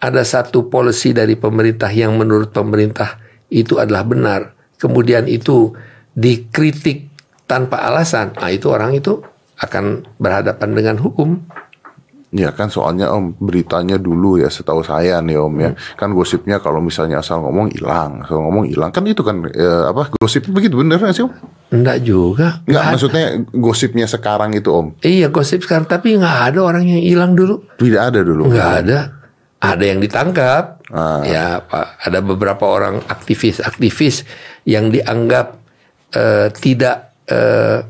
[0.00, 3.20] ada satu polisi dari pemerintah yang menurut pemerintah
[3.52, 4.40] itu adalah benar,
[4.80, 5.76] kemudian itu
[6.16, 7.12] dikritik
[7.44, 9.20] tanpa alasan, nah itu orang itu
[9.58, 11.44] akan berhadapan dengan hukum.
[12.28, 15.96] Ya kan soalnya om beritanya dulu ya setahu saya nih om ya hmm.
[15.96, 20.12] kan gosipnya kalau misalnya asal ngomong hilang asal ngomong hilang kan itu kan ya, apa
[20.20, 21.32] gosip begitu bener gak sih om?
[21.72, 22.60] Enggak juga.
[22.68, 23.24] Enggak maksudnya
[23.56, 24.92] gosipnya sekarang itu om?
[25.00, 27.64] Iya gosip sekarang tapi nggak ada orang yang hilang dulu.
[27.80, 28.52] Tidak ada dulu.
[28.52, 28.98] Nggak ada
[29.58, 31.22] ada yang ditangkap, ah.
[31.26, 32.06] ya Pak.
[32.06, 34.22] Ada beberapa orang aktivis-aktivis
[34.70, 35.58] yang dianggap
[36.14, 37.82] uh, tidak uh,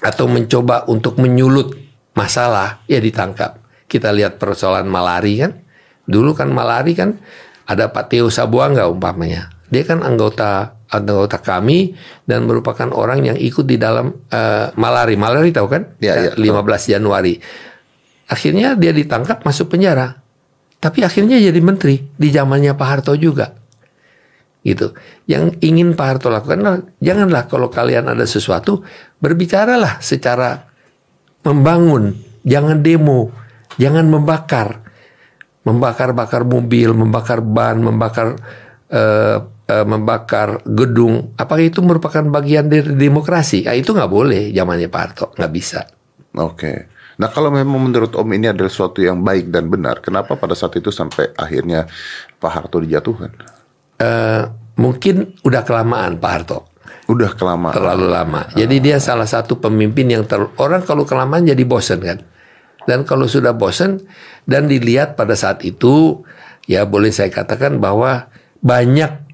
[0.00, 1.83] atau mencoba untuk menyulut
[2.14, 3.60] masalah, ya ditangkap.
[3.90, 5.52] Kita lihat persoalan malari kan,
[6.08, 7.20] dulu kan malari kan
[7.68, 13.66] ada Pak Teo Sabuanga umpamanya, dia kan anggota anggota kami dan merupakan orang yang ikut
[13.66, 15.98] di dalam uh, malari, malari tahu kan?
[15.98, 17.42] Ya, ya, 15 Januari.
[18.30, 20.24] Akhirnya dia ditangkap masuk penjara
[20.84, 23.56] tapi akhirnya jadi menteri di zamannya Pak Harto juga.
[24.60, 24.92] Gitu.
[25.24, 26.60] Yang ingin Pak Harto lakukan,
[27.00, 28.84] janganlah kalau kalian ada sesuatu,
[29.16, 30.73] berbicaralah secara
[31.44, 33.30] membangun, jangan demo,
[33.76, 34.82] jangan membakar.
[35.64, 38.36] Membakar-bakar mobil, membakar ban, membakar
[38.92, 43.64] uh, uh, membakar gedung, apakah itu merupakan bagian dari demokrasi?
[43.64, 45.80] Nah, itu nggak boleh zamannya Pak Harto, nggak bisa.
[46.36, 46.56] Oke.
[46.58, 46.78] Okay.
[47.14, 50.74] Nah kalau memang menurut Om ini adalah sesuatu yang baik dan benar, kenapa pada saat
[50.74, 51.86] itu sampai akhirnya
[52.42, 53.30] Pak Harto dijatuhkan?
[54.02, 56.73] Uh, mungkin udah kelamaan Pak Harto.
[57.04, 57.76] Udah kelamaan.
[57.76, 58.48] Terlalu lama.
[58.56, 62.18] Jadi dia salah satu pemimpin yang ter orang kalau kelamaan jadi bosen kan.
[62.84, 64.04] Dan kalau sudah bosen
[64.44, 66.24] dan dilihat pada saat itu
[66.68, 68.28] ya boleh saya katakan bahwa
[68.64, 69.24] banyak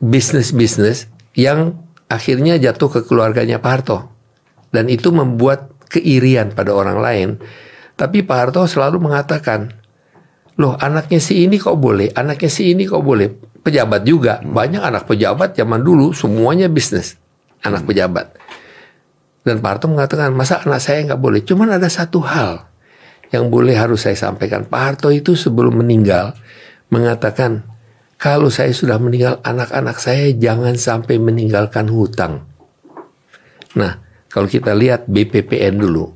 [0.00, 3.98] bisnis-bisnis yang akhirnya jatuh ke keluarganya Pak Harto.
[4.68, 7.28] Dan itu membuat keirian pada orang lain.
[7.96, 9.72] Tapi Pak Harto selalu mengatakan,
[10.58, 13.30] loh anaknya si ini kok boleh, anaknya si ini kok boleh.
[13.62, 14.50] Pejabat juga, hmm.
[14.50, 17.14] banyak anak pejabat zaman dulu semuanya bisnis,
[17.62, 17.90] anak hmm.
[17.90, 18.26] pejabat.
[19.46, 21.40] Dan Pak Harto mengatakan, masa anak saya nggak boleh?
[21.46, 22.68] Cuman ada satu hal
[23.30, 24.66] yang boleh harus saya sampaikan.
[24.66, 26.34] Pak Harto itu sebelum meninggal
[26.90, 27.64] mengatakan,
[28.18, 32.50] kalau saya sudah meninggal, anak-anak saya jangan sampai meninggalkan hutang.
[33.78, 36.10] Nah, kalau kita lihat BPPN dulu,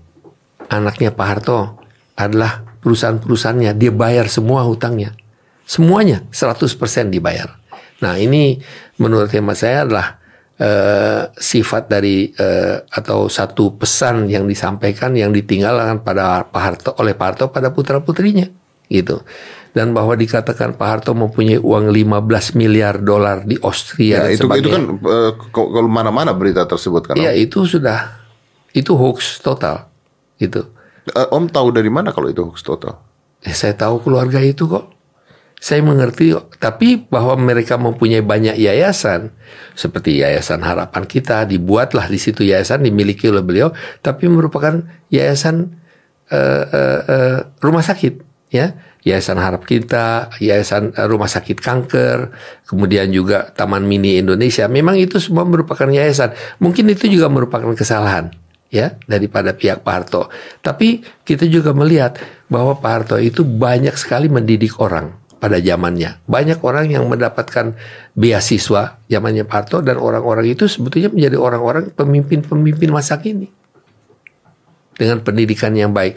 [0.66, 1.78] anaknya Pak Harto
[2.18, 5.14] adalah perusahaan-perusahaannya, dia bayar semua hutangnya.
[5.62, 6.68] Semuanya 100%
[7.08, 7.56] dibayar.
[8.02, 8.58] Nah ini
[8.98, 10.22] menurut hemat saya adalah
[10.58, 17.14] uh, sifat dari uh, atau satu pesan yang disampaikan yang ditinggalkan pada Pak Harto oleh
[17.14, 18.46] Pak Harto pada putra putrinya
[18.90, 19.24] gitu
[19.72, 24.68] dan bahwa dikatakan Pak Harto mempunyai uang 15 miliar dolar di Austria ya, itu itu
[24.68, 28.20] kan uh, kalau mana-mana berita tersebut kan Iya itu sudah
[28.76, 29.88] itu hoax total
[30.36, 30.60] itu
[31.10, 33.02] uh, Om tahu dari mana kalau itu hoax total?
[33.42, 34.94] Eh, saya tahu keluarga itu kok.
[35.62, 39.30] Saya mengerti tapi bahwa mereka mempunyai banyak yayasan
[39.78, 43.70] seperti yayasan harapan kita dibuatlah di situ yayasan dimiliki oleh beliau
[44.02, 45.78] tapi merupakan yayasan
[46.34, 48.74] uh, uh, uh, rumah sakit ya.
[49.02, 52.30] Yayasan Harap Kita, Yayasan Rumah Sakit Kanker,
[52.62, 54.70] kemudian juga Taman Mini Indonesia.
[54.70, 56.38] Memang itu semua merupakan yayasan.
[56.62, 58.30] Mungkin itu juga merupakan kesalahan
[58.72, 60.32] ya daripada pihak Pak Harto.
[60.64, 62.16] Tapi kita juga melihat
[62.48, 66.24] bahwa Pak Harto itu banyak sekali mendidik orang pada zamannya.
[66.24, 67.76] Banyak orang yang mendapatkan
[68.16, 73.52] beasiswa zamannya Pak Harto dan orang-orang itu sebetulnya menjadi orang-orang pemimpin-pemimpin masa kini.
[74.96, 76.16] Dengan pendidikan yang baik.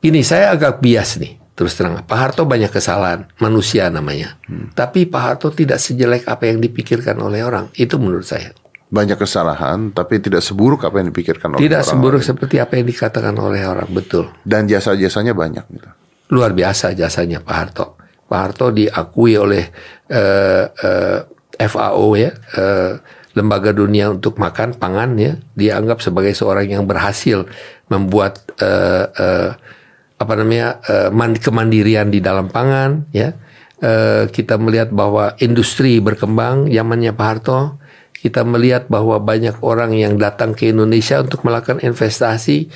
[0.00, 4.40] Ini saya agak bias nih Terus terang, Pak Harto banyak kesalahan, manusia namanya.
[4.48, 4.72] Hmm.
[4.72, 7.68] Tapi Pak Harto tidak sejelek apa yang dipikirkan oleh orang.
[7.76, 8.56] Itu menurut saya.
[8.90, 11.86] Banyak kesalahan, tapi tidak seburuk apa yang dipikirkan oleh tidak orang.
[11.86, 14.34] Tidak seburuk seperti apa yang dikatakan oleh orang, betul.
[14.42, 15.64] Dan jasa-jasanya banyak.
[15.70, 15.88] Gitu.
[16.34, 17.86] Luar biasa jasanya Pak Harto.
[18.26, 19.70] Pak Harto diakui oleh
[20.10, 21.18] uh, uh,
[21.54, 22.98] FAO ya, uh,
[23.38, 27.46] Lembaga Dunia untuk Makan Pangan ya, dianggap sebagai seorang yang berhasil
[27.86, 29.50] membuat uh, uh,
[30.20, 33.32] apa namanya uh, kemandirian di dalam pangan ya
[33.80, 37.60] eh, kita melihat bahwa industri berkembang zamannya Pak Harto.
[38.20, 42.68] Kita melihat bahwa banyak orang yang datang ke Indonesia untuk melakukan investasi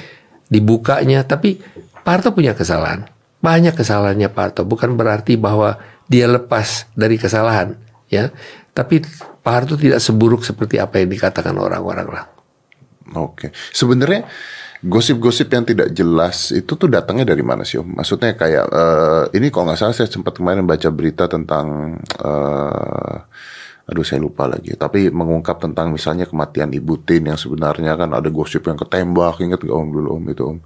[0.49, 1.61] dibukanya, tapi
[2.01, 3.05] Pak Harto punya kesalahan.
[3.45, 5.77] Banyak kesalahannya Pak Harto, bukan berarti bahwa
[6.09, 7.77] dia lepas dari kesalahan,
[8.09, 8.33] ya.
[8.73, 9.05] Tapi
[9.45, 12.25] Pak Harto tidak seburuk seperti apa yang dikatakan orang-orang lah.
[13.13, 14.25] Oke, sebenarnya
[14.81, 18.01] gosip-gosip yang tidak jelas itu tuh datangnya dari mana sih Om?
[18.01, 23.17] Maksudnya kayak eh, ini kalau nggak salah saya sempat kemarin baca berita tentang eh,
[23.85, 24.73] aduh saya lupa lagi.
[24.73, 29.61] Tapi mengungkap tentang misalnya kematian Ibu Tin yang sebenarnya kan ada gosip yang ketembak, ingat
[29.61, 30.59] nggak Om dulu Om itu Om?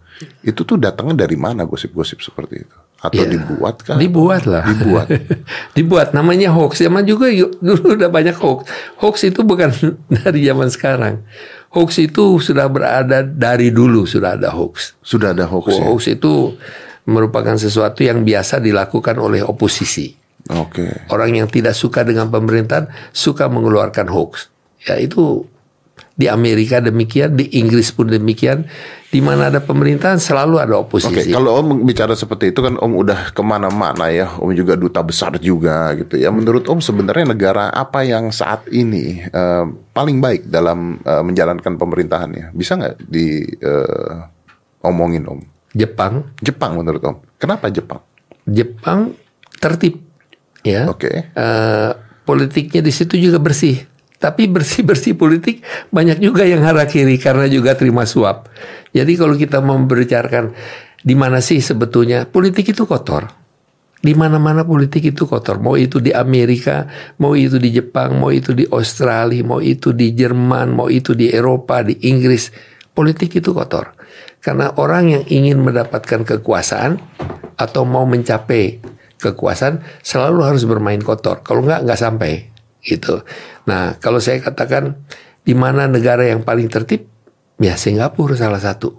[0.46, 2.76] Itu tuh datangnya dari mana gosip-gosip seperti itu?
[2.98, 3.98] Atau Ya, dibuat kan?
[3.98, 4.66] Dibuat lah.
[4.66, 5.06] Dibuat.
[5.78, 6.82] dibuat namanya hoax.
[6.82, 8.70] Zaman juga yuk, dulu udah banyak hoax.
[9.02, 9.70] Hoax itu bukan
[10.22, 11.14] dari zaman sekarang.
[11.74, 14.98] Hoax itu sudah berada dari dulu sudah ada hoax.
[15.02, 15.84] Sudah ada hoax ya?
[15.86, 16.54] Hoax itu
[17.08, 20.27] merupakan sesuatu yang biasa dilakukan oleh oposisi.
[20.48, 20.88] Oke.
[21.12, 24.48] Orang yang tidak suka dengan pemerintahan suka mengeluarkan hoax.
[24.88, 25.44] Ya itu
[26.18, 28.66] di Amerika demikian, di Inggris pun demikian.
[29.08, 31.32] Di mana ada pemerintahan selalu ada Oke, oposisi.
[31.32, 35.40] kalau Om bicara seperti itu kan Om udah ke mana-mana ya, Om juga duta besar
[35.40, 36.28] juga gitu ya.
[36.28, 39.64] Menurut Om sebenarnya negara apa yang saat ini eh,
[39.96, 42.52] paling baik dalam eh, menjalankan pemerintahannya?
[42.52, 44.16] Bisa nggak di eh,
[44.84, 45.40] omongin Om?
[45.72, 47.16] Jepang, Jepang menurut Om.
[47.40, 48.04] Kenapa Jepang?
[48.44, 49.16] Jepang
[49.56, 50.04] tertib,
[50.68, 50.82] ya.
[50.92, 51.32] Oke.
[51.32, 51.90] Eh,
[52.28, 53.88] politiknya di situ juga bersih.
[54.18, 55.62] Tapi bersih-bersih politik
[55.94, 58.50] banyak juga yang harakiri karena juga terima suap.
[58.90, 60.52] Jadi kalau kita membicarakan
[60.98, 63.30] di mana sih sebetulnya politik itu kotor.
[63.98, 65.58] Di mana-mana politik itu kotor.
[65.58, 66.86] Mau itu di Amerika,
[67.18, 71.30] mau itu di Jepang, mau itu di Australia, mau itu di Jerman, mau itu di
[71.30, 72.50] Eropa, di Inggris.
[72.94, 73.94] Politik itu kotor.
[74.38, 76.98] Karena orang yang ingin mendapatkan kekuasaan
[77.58, 78.78] atau mau mencapai
[79.18, 81.42] kekuasaan selalu harus bermain kotor.
[81.42, 82.48] Kalau nggak nggak sampai
[82.82, 83.22] gitu.
[83.66, 84.94] Nah kalau saya katakan
[85.42, 87.10] di mana negara yang paling tertib,
[87.58, 88.94] ya Singapura salah satu.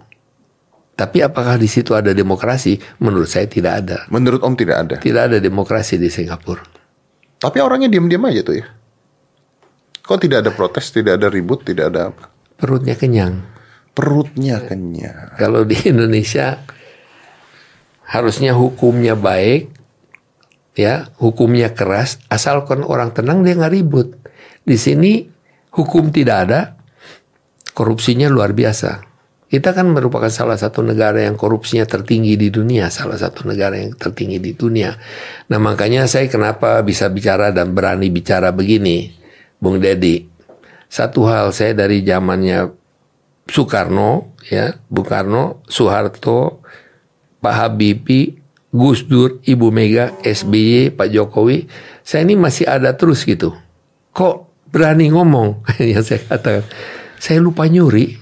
[0.94, 2.76] Tapi apakah di situ ada demokrasi?
[3.00, 4.04] Menurut saya tidak ada.
[4.12, 4.94] Menurut Om tidak ada.
[5.00, 6.60] Tidak ada demokrasi di Singapura.
[7.40, 8.68] Tapi orangnya diam-diam aja tuh ya.
[10.04, 12.28] Kok tidak ada protes, tidak ada ribut, tidak ada apa?
[12.60, 13.40] Perutnya kenyang.
[13.96, 15.40] Perutnya kenyang.
[15.40, 16.60] Kalau di Indonesia
[18.04, 19.79] harusnya hukumnya baik,
[20.74, 24.08] ya hukumnya keras, asalkan orang tenang dia nggak ribut.
[24.62, 25.26] Di sini
[25.74, 26.60] hukum tidak ada,
[27.72, 29.10] korupsinya luar biasa.
[29.50, 33.98] Kita kan merupakan salah satu negara yang korupsinya tertinggi di dunia, salah satu negara yang
[33.98, 34.94] tertinggi di dunia.
[35.50, 39.10] Nah makanya saya kenapa bisa bicara dan berani bicara begini,
[39.58, 40.22] Bung Dedi.
[40.86, 42.70] Satu hal saya dari zamannya
[43.50, 46.62] Soekarno, ya, Bung Karno, Soeharto,
[47.42, 48.39] Pak Habibie,
[48.70, 51.66] Gus Dur, Ibu Mega, SBY, Pak Jokowi,
[52.06, 53.50] saya ini masih ada terus gitu.
[54.14, 56.62] Kok berani ngomong yang saya katakan?
[57.18, 58.14] Saya lupa nyuri.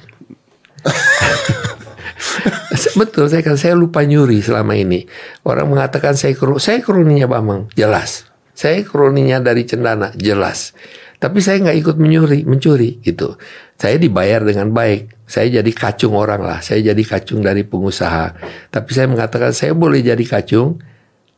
[3.00, 5.04] Betul, saya kan saya lupa nyuri selama ini.
[5.44, 8.24] Orang mengatakan saya kru, saya kroninya Bambang, jelas.
[8.56, 10.74] Saya kroninya dari Cendana, jelas.
[11.18, 13.34] Tapi saya nggak ikut menyuri, mencuri gitu.
[13.74, 15.26] Saya dibayar dengan baik.
[15.26, 16.62] Saya jadi kacung orang lah.
[16.62, 18.38] Saya jadi kacung dari pengusaha.
[18.70, 20.78] Tapi saya mengatakan saya boleh jadi kacung,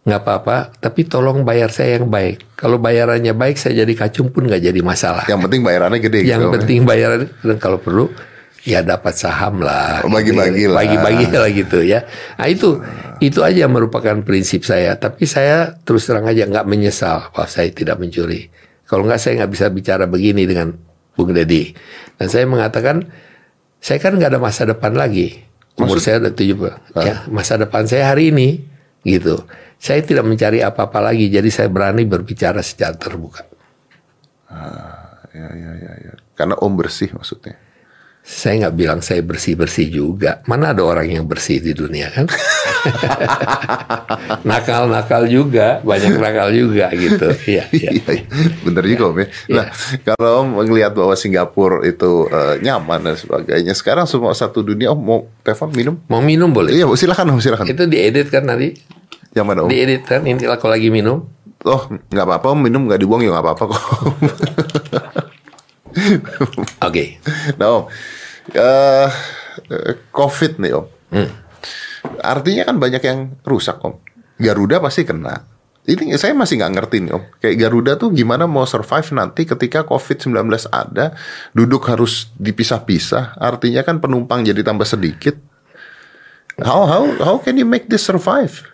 [0.04, 0.76] nggak apa-apa.
[0.84, 2.60] Tapi tolong bayar saya yang baik.
[2.60, 5.24] Kalau bayarannya baik, saya jadi kacung pun nggak jadi masalah.
[5.24, 6.54] Yang penting bayarannya gede Yang gitu.
[6.60, 8.12] penting bayaran dan kalau perlu
[8.68, 10.04] ya dapat saham lah.
[10.04, 10.84] Oh, bagi-bagi lah.
[10.84, 12.04] Bagi-bagi lah gitu ya.
[12.36, 12.76] Nah itu
[13.24, 14.92] itu aja merupakan prinsip saya.
[15.00, 18.59] Tapi saya terus terang aja nggak menyesal bahwa saya tidak mencuri.
[18.90, 20.74] Kalau nggak saya nggak bisa bicara begini dengan
[21.14, 21.70] Bung Deddy.
[22.18, 23.06] Dan saya mengatakan
[23.78, 25.46] saya kan nggak ada masa depan lagi.
[25.78, 26.98] Umur saya udah 70.
[27.06, 28.66] Ya, masa depan saya hari ini
[29.06, 29.46] gitu.
[29.78, 31.30] Saya tidak mencari apa-apa lagi.
[31.30, 33.46] Jadi saya berani berbicara secara terbuka.
[35.30, 36.12] Ya, ya, ya, ya.
[36.34, 37.69] Karena Om bersih maksudnya.
[38.30, 40.38] Saya nggak bilang saya bersih-bersih juga.
[40.46, 42.30] Mana ada orang yang bersih di dunia kan?
[44.48, 47.26] Nakal-nakal juga, banyak nakal juga gitu.
[47.42, 47.90] Iya, iya.
[47.98, 48.24] Iya, iya.
[48.62, 49.26] bener juga Om ya.
[49.50, 49.66] Nah,
[50.06, 55.00] kalau Om melihat bahwa Singapura itu eh, nyaman dan sebagainya, sekarang semua satu dunia Om
[55.02, 55.94] mau telepon minum?
[56.06, 56.70] Mau minum boleh?
[56.70, 57.66] Iya, silakan Om, silakan.
[57.66, 58.78] Itu diedit kan tadi?
[59.34, 59.70] Yang mana Om?
[59.74, 60.22] Diedit kan?
[60.22, 61.26] Ini kalau lagi minum.
[61.66, 61.82] Oh,
[62.14, 63.82] nggak apa-apa Om, minum nggak dibuang ya nggak apa-apa kok.
[66.86, 67.18] Oke.
[67.58, 67.82] nah Om,
[68.54, 69.08] eh,
[69.70, 70.86] eh, COVID nih Om.
[72.20, 74.00] Artinya kan banyak yang rusak Om.
[74.40, 75.44] Garuda pasti kena.
[75.80, 77.24] Ini saya masih nggak ngerti nih Om.
[77.40, 81.16] Kayak Garuda tuh gimana mau survive nanti ketika COVID-19 ada,
[81.56, 83.40] duduk harus dipisah-pisah.
[83.40, 85.36] Artinya kan penumpang jadi tambah sedikit.
[86.60, 88.70] How how how can you make this survive?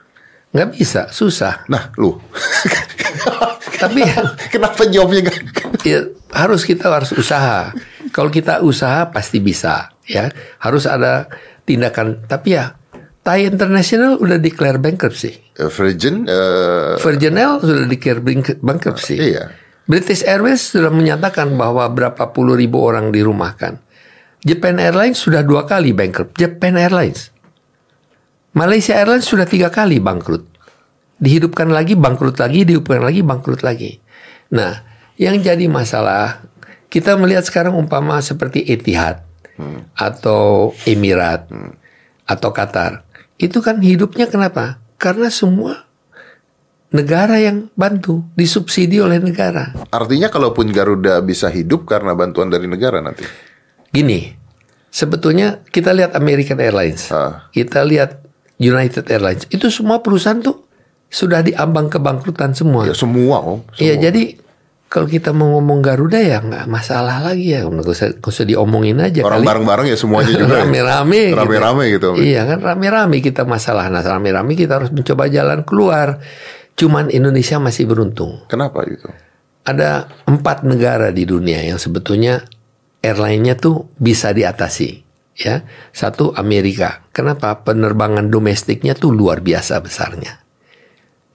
[0.57, 1.69] nggak bisa, susah.
[1.69, 2.17] Nah, lu.
[3.83, 4.01] Tapi
[4.49, 5.37] Kenapa jawabnya gak?
[5.85, 7.77] ya, harus kita harus usaha.
[8.17, 10.33] Kalau kita usaha pasti bisa, ya.
[10.65, 11.29] Harus ada
[11.69, 12.25] tindakan.
[12.25, 12.73] Tapi ya,
[13.21, 15.37] Thai International udah declare bankruptcy.
[15.61, 19.21] Eh, Virgin, eh, Virgin Air sudah declare bank- bankruptcy.
[19.21, 19.53] iya.
[19.87, 23.79] British Airways sudah menyatakan bahwa berapa puluh ribu orang dirumahkan.
[24.43, 26.35] Japan Airlines sudah dua kali bankrupt.
[26.35, 27.31] Japan Airlines.
[28.57, 30.43] Malaysia Airlines sudah tiga kali bangkrut.
[31.23, 34.01] Dihidupkan lagi, bangkrut lagi, dihidupkan lagi, bangkrut lagi.
[34.51, 34.83] Nah,
[35.21, 36.43] yang jadi masalah,
[36.89, 39.23] kita melihat sekarang umpama seperti Etihad
[39.97, 41.49] atau Emirat
[42.29, 43.07] atau Qatar.
[43.37, 44.81] Itu kan hidupnya kenapa?
[44.97, 45.85] Karena semua
[46.93, 49.75] negara yang bantu, disubsidi oleh negara.
[49.93, 53.27] Artinya kalaupun Garuda bisa hidup karena bantuan dari negara nanti.
[53.93, 54.33] Gini,
[54.89, 57.51] sebetulnya kita lihat American Airlines, Ah.
[57.53, 58.25] kita lihat
[58.57, 60.65] United Airlines, itu semua perusahaan tuh
[61.13, 62.89] sudah diambang kebangkrutan semua.
[62.89, 63.61] Ya semua om.
[63.77, 64.41] Iya, jadi
[64.87, 69.03] kalau kita mau ngomong Garuda ya nggak masalah lagi ya, nggak usah, nggak usah diomongin
[69.03, 69.27] aja.
[69.27, 70.63] Orang bareng-bareng ya semuanya juga.
[70.63, 70.63] ya.
[70.65, 71.39] rame-rame, gitu.
[71.43, 72.09] Rame-rame gitu.
[72.17, 76.23] Iya kan rame-rame kita masalah, nah rame-rame kita harus mencoba jalan keluar.
[76.77, 78.45] Cuman Indonesia masih beruntung.
[78.47, 79.09] Kenapa gitu?
[79.67, 82.47] ada empat negara di dunia yang sebetulnya
[83.03, 85.03] airline-nya tuh bisa diatasi.
[85.37, 87.05] Ya, satu Amerika.
[87.13, 87.61] Kenapa?
[87.61, 90.41] Penerbangan domestiknya tuh luar biasa besarnya.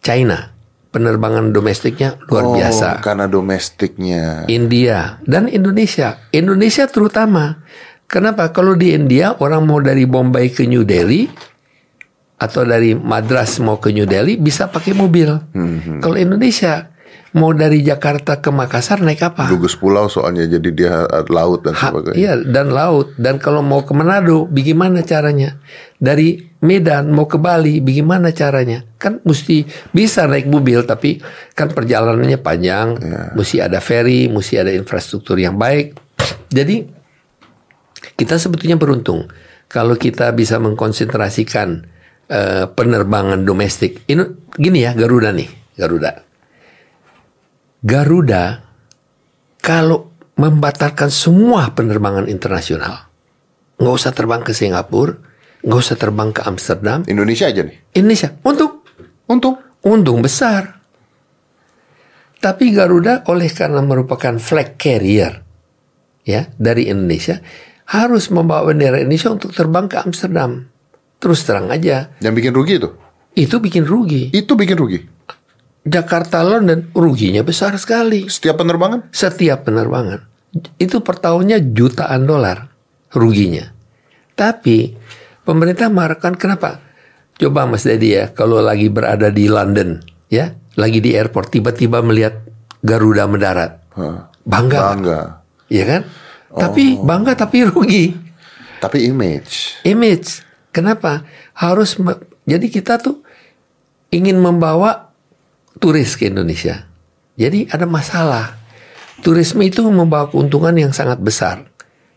[0.01, 0.57] China,
[0.91, 2.99] penerbangan domestiknya luar Oh, biasa.
[2.99, 4.45] Karena domestiknya.
[4.51, 6.19] India dan Indonesia.
[6.35, 7.63] Indonesia terutama.
[8.11, 8.51] Kenapa?
[8.51, 11.31] Kalau di India orang mau dari Bombay ke New Delhi
[12.35, 15.31] atau dari Madras mau ke New Delhi bisa pakai mobil.
[15.55, 16.90] Hmm, Kalau Indonesia
[17.31, 19.47] mau dari Jakarta ke Makassar naik apa?
[19.47, 20.95] Gugus pulau soalnya jadi dia
[21.27, 22.15] laut dan Ha- sebagainya.
[22.15, 23.15] iya dan laut.
[23.15, 25.55] Dan kalau mau ke Manado bagaimana caranya?
[25.95, 28.83] Dari Medan mau ke Bali bagaimana caranya?
[28.95, 32.87] Kan mesti bisa naik mobil tapi kan perjalanannya panjang.
[32.99, 33.21] Iya.
[33.33, 35.95] mesti ada ferry mesti ada infrastruktur yang baik.
[36.51, 36.83] Jadi
[38.13, 39.31] kita sebetulnya beruntung
[39.65, 41.87] kalau kita bisa mengkonsentrasikan
[42.27, 44.03] eh, penerbangan domestik.
[44.03, 45.47] Ini gini ya Garuda nih
[45.79, 46.27] Garuda
[47.81, 48.61] Garuda
[49.57, 53.09] kalau membatalkan semua penerbangan internasional,
[53.81, 55.17] nggak usah terbang ke Singapura,
[55.65, 57.77] nggak usah terbang ke Amsterdam, Indonesia aja nih.
[57.97, 58.85] Indonesia untung
[59.25, 59.55] Untung.
[59.81, 60.77] untung besar.
[62.37, 65.41] Tapi Garuda oleh karena merupakan flag carrier
[66.21, 67.41] ya dari Indonesia
[67.89, 70.69] harus membawa bendera Indonesia untuk terbang ke Amsterdam.
[71.21, 72.89] Terus terang aja, Yang bikin rugi itu.
[73.33, 74.29] itu bikin rugi.
[74.33, 74.99] Itu bikin rugi.
[75.81, 78.29] Jakarta London ruginya besar sekali.
[78.29, 79.09] Setiap penerbangan.
[79.09, 80.29] setiap penerbangan.
[80.77, 82.69] Itu per tahunnya jutaan dolar
[83.15, 83.71] ruginya.
[84.37, 84.93] Tapi
[85.41, 86.79] pemerintah mengharapkan kenapa?
[87.41, 89.97] Coba Mas Dedi ya, kalau lagi berada di London,
[90.29, 92.37] ya, lagi di airport, tiba-tiba melihat
[92.85, 93.81] Garuda mendarat,
[94.45, 94.79] bangga?
[94.93, 95.19] Bangga.
[95.65, 96.01] ya kan?
[96.51, 98.13] Tapi bangga tapi rugi,
[98.77, 99.81] Tapi image.
[99.81, 100.45] image.
[100.69, 101.25] Kenapa?
[101.57, 101.97] Harus
[102.45, 103.21] jadi kita tuh
[104.09, 105.10] ingin membawa
[105.77, 106.89] turis ke Indonesia.
[107.37, 108.59] Jadi ada masalah.
[109.21, 111.69] Turisme itu membawa keuntungan yang sangat besar.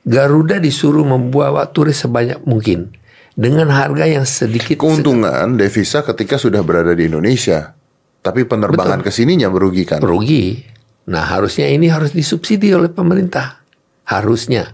[0.05, 2.93] Garuda disuruh membawa turis sebanyak mungkin
[3.35, 7.77] dengan harga yang sedikit Keuntungan devisa ketika sudah berada di Indonesia.
[8.25, 10.01] Tapi penerbangan ke sininya merugikan.
[10.01, 10.65] rugi.
[11.13, 13.61] Nah, harusnya ini harus disubsidi oleh pemerintah.
[14.09, 14.73] Harusnya.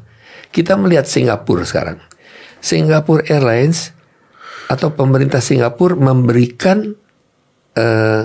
[0.55, 1.99] Kita melihat Singapura sekarang.
[2.63, 3.91] Singapore Airlines
[4.71, 6.95] atau pemerintah Singapura memberikan
[7.75, 8.23] eh,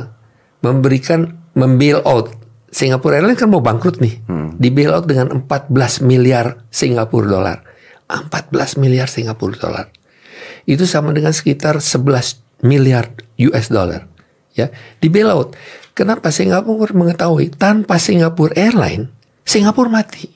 [0.65, 2.33] memberikan membail out
[2.73, 4.19] Singapore Airlines kan mau bangkrut nih.
[4.59, 7.57] Di bail out dengan 14 miliar Singapura dolar.
[8.11, 9.85] 14 miliar Singapura dolar.
[10.67, 14.11] Itu sama dengan sekitar 11 miliar US dollar.
[14.57, 15.55] Ya, di bail out.
[15.95, 19.07] Kenapa Singapura mengetahui tanpa Singapore Airline
[19.45, 20.27] Singapura mati.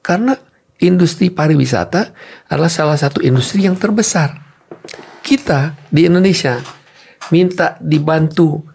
[0.00, 0.38] Karena
[0.80, 2.14] industri pariwisata
[2.48, 4.40] adalah salah satu industri yang terbesar.
[5.20, 6.56] Kita di Indonesia
[7.34, 8.71] minta dibantu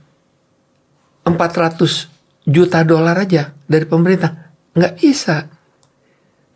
[1.27, 4.55] 400 juta dolar aja dari pemerintah.
[4.71, 5.51] Nggak bisa.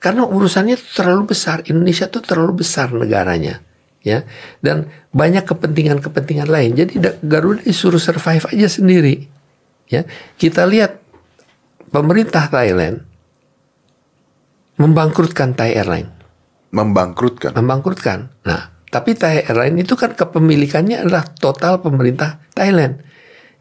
[0.02, 1.62] Karena urusannya terlalu besar.
[1.68, 3.62] Indonesia tuh terlalu besar negaranya.
[4.02, 4.26] ya
[4.58, 6.74] Dan banyak kepentingan-kepentingan lain.
[6.74, 9.28] Jadi da- Garuda disuruh survive aja sendiri.
[9.92, 10.08] ya
[10.40, 10.98] Kita lihat
[11.92, 13.12] pemerintah Thailand
[14.82, 16.10] membangkrutkan Thai Airline.
[16.74, 17.54] Membangkrutkan.
[17.54, 18.34] Membangkrutkan.
[18.48, 23.04] Nah, tapi Thai Airline itu kan kepemilikannya adalah total pemerintah Thailand.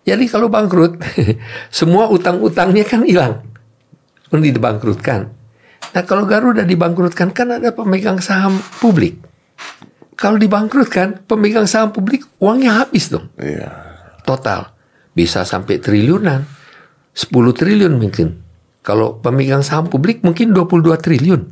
[0.05, 0.97] Jadi kalau bangkrut,
[1.79, 3.45] semua utang-utangnya kan hilang.
[4.31, 5.29] Pun dibangkrutkan.
[5.91, 9.19] Nah kalau Garuda dibangkrutkan kan ada pemegang saham publik.
[10.15, 13.33] Kalau dibangkrutkan, pemegang saham publik uangnya habis dong.
[13.41, 13.73] Iya.
[14.23, 14.69] Total.
[15.17, 16.45] Bisa sampai triliunan.
[17.17, 18.39] 10 triliun mungkin.
[18.85, 21.43] Kalau pemegang saham publik mungkin 22 triliun.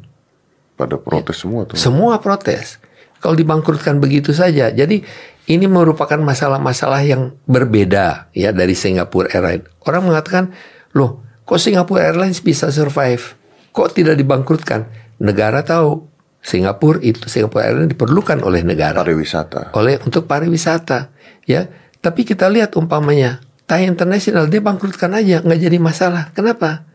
[0.78, 1.74] Pada protes semua tuh.
[1.74, 2.78] Semua protes.
[3.18, 4.70] Kalau dibangkrutkan begitu saja.
[4.70, 5.02] Jadi
[5.48, 9.64] ini merupakan masalah-masalah yang berbeda ya dari Singapore Airlines.
[9.88, 10.52] Orang mengatakan,
[10.92, 13.34] loh kok Singapore Airlines bisa survive?
[13.72, 14.86] Kok tidak dibangkrutkan?
[15.18, 19.74] Negara tahu Singapura itu Singapore Airlines diperlukan oleh negara Pariwisata.
[19.74, 21.10] oleh untuk pariwisata
[21.44, 21.66] ya
[21.98, 26.86] tapi kita lihat umpamanya Thai International dia bangkrutkan aja nggak jadi masalah kenapa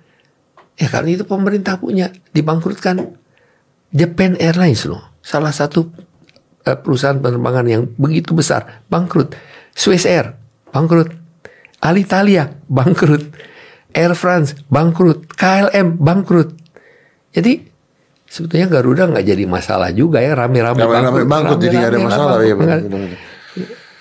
[0.80, 3.20] ya karena itu pemerintah punya dibangkrutkan
[3.94, 5.92] Japan Airlines loh salah satu
[6.64, 9.36] perusahaan penerbangan yang begitu besar bangkrut
[9.76, 10.34] Swiss Air
[10.72, 11.12] bangkrut
[11.84, 13.28] Alitalia bangkrut
[13.94, 16.56] Air France bangkrut KLM bangkrut
[17.36, 17.60] jadi
[18.26, 22.58] sebetulnya Garuda nggak jadi masalah juga ya rame-rame Rame-rame bangkrut, jadi nggak ada masalah, bangkrut.
[22.58, 22.80] benar.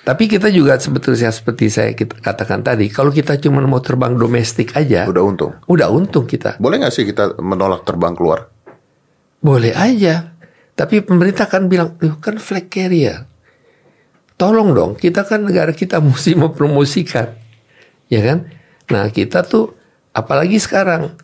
[0.03, 4.75] Tapi kita juga sebetulnya seperti saya kita katakan tadi, kalau kita cuma mau terbang domestik
[4.75, 5.55] aja, Udah untung.
[5.71, 6.59] udah untung kita.
[6.59, 8.51] Boleh nggak sih kita menolak terbang keluar?
[9.39, 10.32] Boleh aja.
[10.73, 13.29] Tapi pemerintah kan bilang, "Duh, kan flag carrier.
[14.41, 17.31] Tolong dong, kita kan negara kita mesti mempromosikan.
[18.11, 18.51] Ya kan?
[18.91, 19.73] Nah, kita tuh
[20.13, 21.17] apalagi sekarang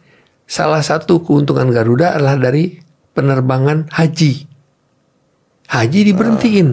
[0.49, 2.81] salah satu keuntungan Garuda adalah dari
[3.13, 4.47] penerbangan haji.
[5.69, 6.69] Haji diberhentiin.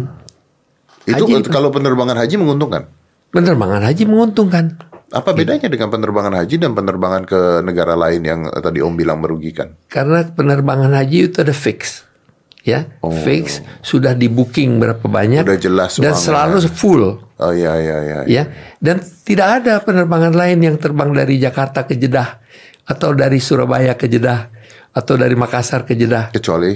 [1.09, 2.87] Itu Haji- kalau penerbangan haji menguntungkan.
[3.35, 4.65] Penerbangan haji menguntungkan.
[5.11, 9.19] Apa bedanya dengan penerbangan haji dan penerbangan ke negara lain yang eh, tadi Om bilang
[9.21, 9.75] merugikan?
[9.91, 12.04] Karena penerbangan haji itu ada fix.
[12.65, 12.89] Ya,
[13.21, 15.47] fix sudah di booking berapa banyak Oh.
[15.47, 16.17] Udah jelas dan uangnya.
[16.19, 17.03] selalu full
[17.35, 18.19] Oh iya iya iya.
[18.25, 18.43] ya.
[18.75, 22.41] Dan tidak ada penerbangan lain yang terbang dari Jakarta ke Jeddah
[22.83, 24.49] atau dari Surabaya ke Jeddah
[24.91, 26.73] atau dari Makassar ke Jeddah Kecuali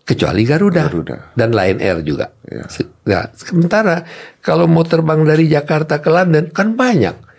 [0.00, 1.16] kecuali Garuda, Garuda.
[1.32, 2.34] dan Lion Air juga.
[2.42, 2.66] Iya.
[2.66, 4.02] Se- Nah, sementara
[4.38, 7.29] kalau mau terbang dari Jakarta ke London kan banyak.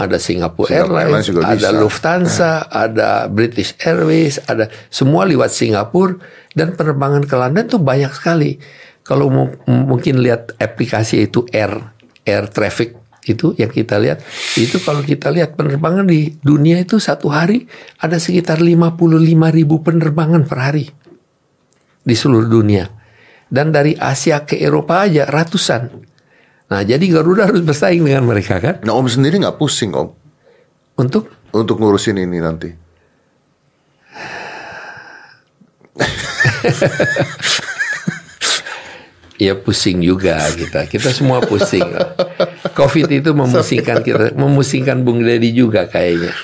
[0.00, 1.76] Ada Singapore, Singapore Airlines, ada bisa.
[1.76, 6.16] Lufthansa, ada British Airways, ada semua lewat Singapura
[6.56, 8.56] dan penerbangan ke London tuh banyak sekali.
[9.04, 9.28] Kalau
[9.68, 11.80] mungkin lihat aplikasi itu Air
[12.24, 12.96] Air Traffic
[13.28, 14.24] itu yang kita lihat
[14.56, 17.68] itu kalau kita lihat penerbangan di dunia itu satu hari
[18.00, 18.96] ada sekitar 55
[19.52, 20.88] ribu penerbangan per hari
[22.08, 22.88] di seluruh dunia.
[23.48, 25.88] Dan dari Asia ke Eropa aja ratusan.
[26.68, 30.12] Nah, jadi Garuda harus bersaing dengan mereka kan Nah Om sendiri nggak pusing Om
[31.00, 32.68] untuk untuk ngurusin ini nanti?
[39.38, 40.86] ya pusing juga kita.
[40.90, 41.86] Kita semua pusing.
[42.74, 46.34] Covid itu memusingkan kita, memusingkan Bung Deddy juga kayaknya.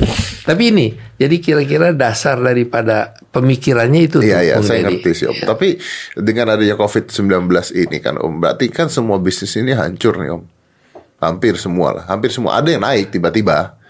[0.47, 5.43] Tapi ini, jadi kira-kira dasar daripada pemikirannya itu Iya iya saya ngerti sih Om.
[5.43, 5.75] Tapi
[6.15, 10.43] dengan adanya COVID-19 ini kan Om, berarti kan semua bisnis ini hancur nih Om.
[11.19, 12.63] Hampir semua lah, hampir semua.
[12.63, 13.81] Ada yang naik tiba-tiba.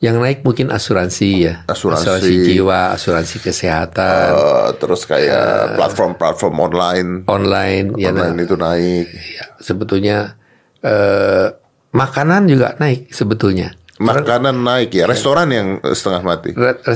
[0.00, 2.48] Yang naik mungkin asuransi ya, Asuransi.
[2.48, 9.06] jiwa, asuransi kesehatan, Eh, terus kayak platform-platform online, online, ya nah, online itu naik.
[9.12, 10.40] ya, sebetulnya
[10.80, 11.52] eh,
[11.92, 13.76] makanan juga naik sebetulnya.
[14.00, 16.50] Makanan naik ya, restoran yang setengah mati.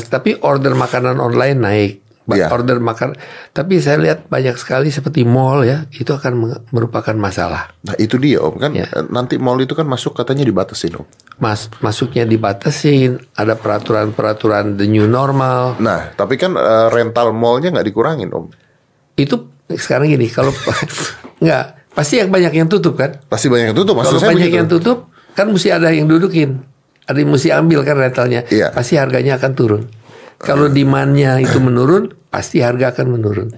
[0.09, 1.93] Tapi order makanan online naik.
[2.25, 2.49] Iya.
[2.49, 3.21] Order makan,
[3.53, 7.69] tapi saya lihat banyak sekali seperti mall ya, itu akan merupakan masalah.
[7.85, 8.89] Nah itu dia Om kan Ya.
[8.89, 11.05] eh, nanti mall itu kan masuk katanya dibatasin Om.
[11.37, 15.77] Mas masuknya dibatasin, ada peraturan-peraturan the new normal.
[15.77, 18.49] Nah tapi kan eh, rental mallnya nggak dikurangin Om.
[19.21, 20.57] Itu sekarang gini, kalau
[21.45, 23.21] nggak pasti yang banyak yang tutup kan?
[23.29, 24.01] Pasti banyak yang tutup.
[24.01, 24.59] Kalau banyak begitu.
[24.65, 26.73] yang tutup, kan mesti ada yang dudukin.
[27.05, 28.49] Ada yang mesti ambil kan rentalnya.
[28.49, 28.73] Iya.
[28.73, 29.83] Pasti harganya akan turun.
[30.41, 33.49] Kalau demandnya itu menurun, pasti harga akan menurun.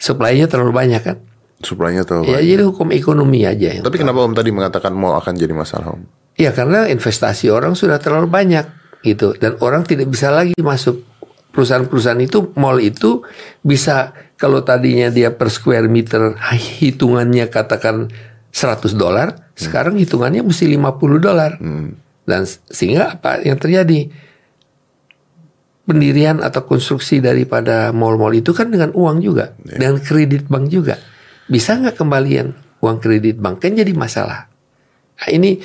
[0.00, 1.16] Supply-nya terlalu banyak kan.
[1.64, 2.28] Suplainya tuh.
[2.28, 3.80] Ya jadi hukum ekonomi aja.
[3.80, 6.02] Yang Tapi kenapa Om tadi mengatakan mall akan jadi masalah Om?
[6.36, 8.66] Ya karena investasi orang sudah terlalu banyak
[9.06, 11.04] gitu dan orang tidak bisa lagi masuk
[11.54, 13.22] perusahaan-perusahaan itu mall itu
[13.62, 16.34] bisa kalau tadinya dia per square meter
[16.82, 18.10] hitungannya katakan
[18.50, 21.58] 100 dolar, sekarang hitungannya mesti 50 dolar.
[22.24, 24.08] Dan sehingga apa yang terjadi?
[25.84, 30.96] Pendirian atau konstruksi daripada mall-mall itu kan dengan uang juga, dengan kredit bank juga.
[31.44, 33.60] Bisa nggak kembalian uang kredit bank?
[33.60, 34.48] Kan jadi masalah.
[35.20, 35.60] Nah, ini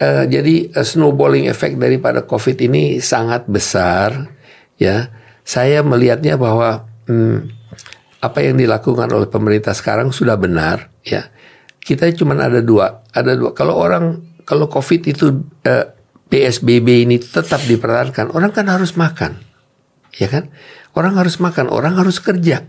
[0.00, 4.32] eh, jadi eh, snowballing effect daripada COVID ini sangat besar.
[4.80, 5.12] Ya,
[5.44, 7.38] saya melihatnya bahwa hmm,
[8.24, 10.88] apa yang dilakukan oleh pemerintah sekarang sudah benar.
[11.04, 11.28] Ya,
[11.84, 13.52] kita cuma ada dua, ada dua.
[13.52, 15.26] Kalau orang kalau COVID itu
[15.64, 15.86] eh,
[16.30, 19.34] PSBB ini tetap dipertahankan, orang kan harus makan,
[20.14, 20.46] ya kan?
[20.94, 22.62] Orang harus makan, orang harus kerja.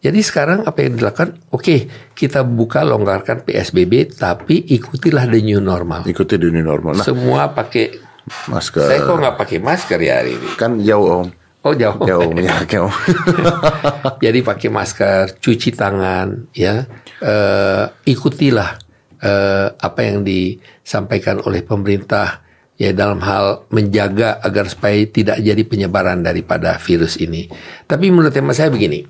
[0.00, 1.38] Jadi sekarang apa yang dilakukan?
[1.52, 1.86] Oke,
[2.16, 6.02] kita buka longgarkan PSBB, tapi ikutilah the new normal.
[6.08, 6.98] Ikuti dunia normal.
[6.98, 8.10] Nah, Semua pakai.
[8.48, 8.86] masker.
[8.86, 10.48] Saya kok nggak pakai masker ya hari ini?
[10.56, 11.28] Kan jauh om.
[11.60, 12.00] Oh jauh.
[12.08, 12.88] Jauh menyakit om.
[14.24, 16.88] Jadi pakai masker, cuci tangan, ya.
[17.20, 18.89] Eh, ikutilah
[19.20, 22.44] eh, apa yang disampaikan oleh pemerintah
[22.80, 27.44] ya dalam hal menjaga agar supaya tidak jadi penyebaran daripada virus ini.
[27.84, 29.04] Tapi menurut tema saya begini,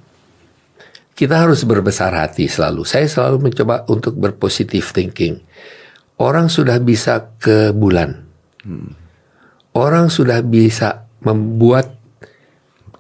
[1.14, 2.82] kita harus berbesar hati selalu.
[2.82, 5.38] Saya selalu mencoba untuk berpositif thinking.
[6.18, 8.26] Orang sudah bisa ke bulan.
[9.70, 11.96] Orang sudah bisa membuat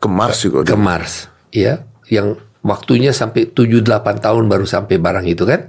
[0.00, 0.64] Ke Mars juga.
[0.64, 5.68] ke Mars, ya, yang waktunya sampai 7-8 tahun baru sampai barang itu kan.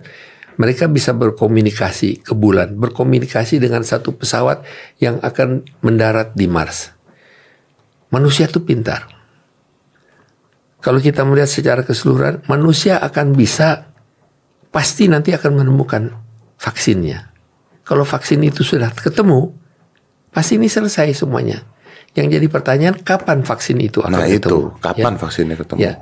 [0.61, 4.61] Mereka bisa berkomunikasi ke bulan, berkomunikasi dengan satu pesawat
[5.01, 6.93] yang akan mendarat di Mars.
[8.13, 9.09] Manusia itu pintar.
[10.77, 13.89] Kalau kita melihat secara keseluruhan, manusia akan bisa
[14.69, 16.13] pasti nanti akan menemukan
[16.61, 17.33] vaksinnya.
[17.81, 19.49] Kalau vaksin itu sudah ketemu,
[20.29, 21.65] pasti ini selesai semuanya.
[22.13, 24.37] Yang jadi pertanyaan kapan vaksin itu akan Nah ketemu?
[24.37, 25.19] itu kapan Ya.
[25.19, 25.79] vaksinnya ketemu?
[25.81, 25.93] Ya,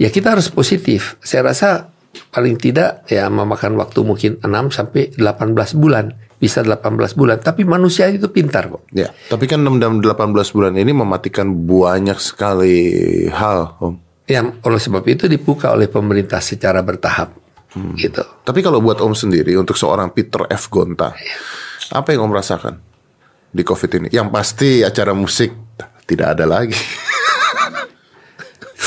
[0.00, 1.14] ya kita harus positif.
[1.22, 1.92] Saya rasa
[2.30, 7.38] paling tidak ya memakan waktu mungkin 6 sampai 18 bulan, bisa 18 bulan.
[7.38, 8.86] Tapi manusia itu pintar kok.
[8.90, 12.76] Ya, tapi kan 6 dan 18 bulan ini mematikan banyak sekali
[13.30, 13.94] hal, Om.
[14.30, 17.34] Ya, oleh sebab itu dibuka oleh pemerintah secara bertahap,
[17.74, 17.94] Hmm.
[17.94, 18.22] gitu.
[18.42, 20.70] Tapi kalau buat Om sendiri, untuk seorang Peter F.
[20.70, 21.14] Gonta,
[21.90, 22.74] apa yang Om rasakan
[23.50, 24.08] di COVID ini?
[24.10, 25.50] Yang pasti acara musik
[26.06, 26.74] tidak ada lagi.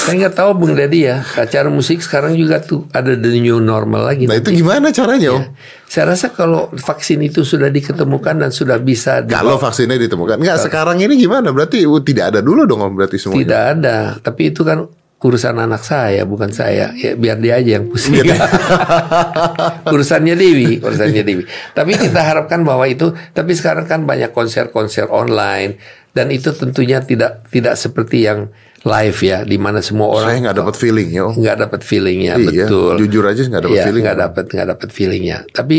[0.04, 4.04] Saya nggak tahu Bung Dedi ya, acara musik sekarang juga tuh ada the new normal
[4.04, 4.28] lagi.
[4.28, 5.44] Nah itu gimana caranya, Om?
[5.88, 11.00] Saya rasa kalau vaksin itu sudah diketemukan dan sudah bisa Kalau vaksinnya ditemukan, nggak sekarang
[11.00, 11.56] ini gimana?
[11.56, 12.84] Berarti uh, tidak ada dulu dong.
[13.00, 13.40] Berarti semuanya.
[13.40, 14.84] Tidak ada, tapi itu kan
[15.24, 16.92] urusan anak saya, bukan saya.
[16.94, 18.20] Ya biar dia aja yang pusing.
[19.94, 21.44] urusannya Dewi, urusannya Dewi.
[21.72, 25.80] Tapi kita harapkan bahwa itu, tapi sekarang kan banyak konser-konser online
[26.14, 28.52] dan itu tentunya tidak tidak seperti yang
[28.84, 32.68] live ya, di mana semua Saya orang nggak dapat feeling ya, nggak dapat feelingnya, Iya,
[32.68, 32.94] betul.
[33.00, 34.04] jujur aja nggak dapat Iya, feeling.
[34.04, 35.38] nggak dapat nggak dapat feelingnya.
[35.50, 35.78] Tapi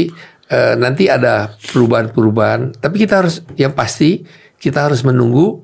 [0.49, 2.81] eh, nanti ada perubahan-perubahan.
[2.81, 4.25] Tapi kita harus yang pasti
[4.57, 5.61] kita harus menunggu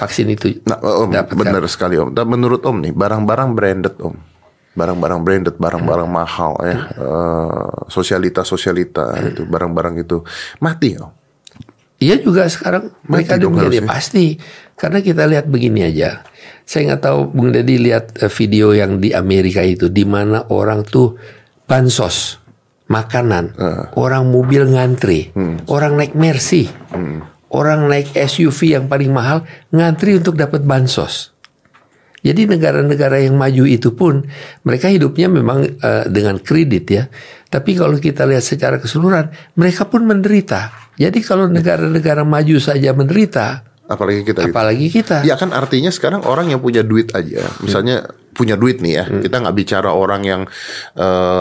[0.00, 1.36] vaksin itu Nah, Om, dapatkan.
[1.36, 2.10] benar sekali Om.
[2.10, 4.16] Dan menurut Om nih, barang-barang branded Om,
[4.72, 6.16] barang-barang branded, barang-barang Hmm.
[6.16, 10.24] mahal ya, Eh, sosialita-sosialita itu, barang-barang itu
[10.58, 11.12] mati Om.
[12.00, 13.84] Iya juga sekarang mereka dong harusnya.
[13.84, 14.40] pasti.
[14.72, 16.24] Karena kita lihat begini aja.
[16.64, 20.80] Saya nggak tahu Bung Deddy lihat eh, video yang di Amerika itu di mana orang
[20.82, 21.20] tuh
[21.62, 22.40] bansos
[22.86, 23.54] makanan,
[23.94, 25.30] orang mobil ngantri,
[25.68, 26.66] orang naik Mercy,
[27.50, 31.34] orang naik SUV yang paling mahal ngantri untuk dapat bansos.
[32.20, 34.20] Jadi negara-negara yang maju itu pun
[34.60, 37.04] mereka hidupnya memang eh, dengan kredit ya.
[37.48, 40.92] Tapi kalau kita lihat secara keseluruhan, mereka pun menderita.
[41.00, 44.54] Jadi kalau negara-negara maju saja menderita, Apalagi kita gitu.
[44.54, 45.16] apalagi kita.
[45.26, 49.20] Ya kan artinya sekarang orang yang punya duit aja, misalnya punya duit nih ya, Hmm.
[49.20, 50.42] kita nggak bicara orang yang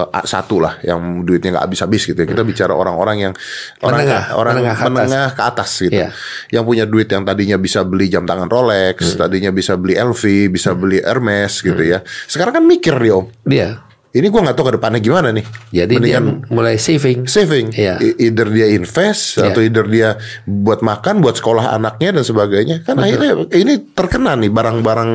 [0.10, 2.28] A satu lah, yang duitnya nggak habis-habis gitu ya.
[2.28, 3.34] Kita bicara orang-orang yang
[3.82, 4.08] orang Hmm.
[4.10, 5.10] Menengah, orang menengah ke atas.
[5.36, 6.10] ke atas gitu, Iya.
[6.50, 9.20] yang punya duit yang tadinya bisa beli jam tangan Rolex, Hmm.
[9.28, 12.02] tadinya bisa beli LV, bisa beli Hermes gitu ya.
[12.26, 13.86] Sekarang kan mikir dia om, Dia.
[14.10, 15.45] Ini gua nggak tahu ke depannya gimana nih.
[15.70, 17.30] Jadi Mendingan dia mulai saving.
[17.30, 17.70] saving.
[17.76, 19.53] E- either dia invest Iya.
[19.53, 20.18] atau either dia
[20.49, 22.82] buat makan, buat sekolah anaknya dan sebagainya.
[22.82, 25.12] Kan akhirnya ini terkena nih barang-barang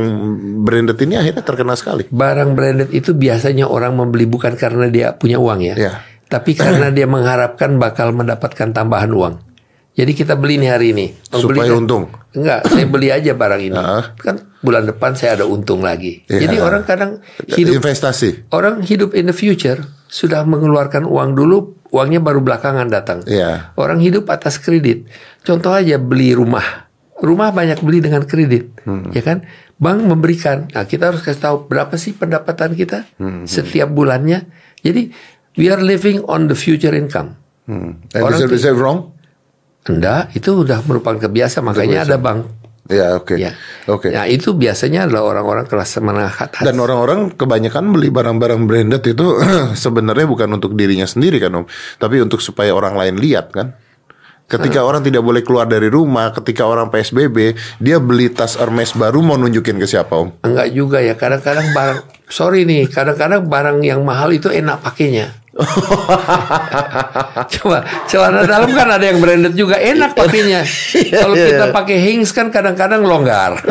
[0.62, 2.06] branded ini akhirnya terkena sekali.
[2.06, 5.74] Barang branded itu biasanya orang membeli bukan karena dia punya uang ya.
[5.74, 5.92] Iya.
[6.24, 9.53] Tapi karena dia mengharapkan bakal mendapatkan tambahan uang.
[9.94, 11.06] Jadi kita beli nih hari ini.
[11.24, 12.04] Supaya Membeli- untung.
[12.34, 13.78] Enggak, saya beli aja barang ini.
[14.16, 16.26] Kan bulan depan saya ada untung lagi.
[16.26, 16.44] Iya.
[16.44, 18.50] Jadi orang kadang hidup Investasi.
[18.50, 23.22] orang hidup in the future sudah mengeluarkan uang dulu, uangnya baru belakangan datang.
[23.22, 23.70] Iya.
[23.74, 25.06] Orang hidup atas kredit.
[25.40, 26.90] Contoh aja beli rumah.
[27.14, 29.14] Rumah banyak beli dengan kredit, Hmm.
[29.14, 29.46] ya kan?
[29.76, 30.66] Bank memberikan.
[30.68, 33.46] Nah, kita harus kasih tahu berapa sih pendapatan kita Hmm.
[33.46, 34.50] setiap bulannya.
[34.82, 35.14] Jadi
[35.54, 37.38] we are living on the future income.
[37.64, 38.02] Hmm.
[38.10, 39.13] And Orang is, it, is it wrong?
[39.84, 41.64] Enggak, itu udah merupakan kebiasaan.
[41.64, 42.64] Makanya ada bank.
[42.84, 43.40] Ya oke.
[43.40, 43.56] Ya.
[43.88, 44.12] Oke.
[44.12, 46.62] Nah, itu biasanya adalah orang-orang kelas menengah ke atas.
[46.68, 49.40] Dan orang-orang kebanyakan beli barang-barang branded itu
[49.84, 51.66] sebenarnya bukan untuk dirinya sendiri kan om,
[51.96, 53.72] tapi untuk supaya orang lain lihat kan.
[54.44, 54.88] Ketika Hmm.
[54.92, 59.40] orang tidak boleh keluar dari rumah, ketika orang PSBB, dia beli tas Hermes baru mau
[59.40, 60.36] nunjukin ke siapa om?
[60.44, 61.16] Enggak juga ya.
[61.16, 65.32] Kadang-kadang barang sorry nih, kadang-kadang barang yang mahal itu enak pakainya.
[67.58, 67.78] Coba
[68.10, 70.66] celana dalam kan ada yang branded juga enak pakainya.
[71.22, 71.74] Kalau Iya, kita iya.
[71.74, 73.58] pakai Hings kan kadang-kadang longgar.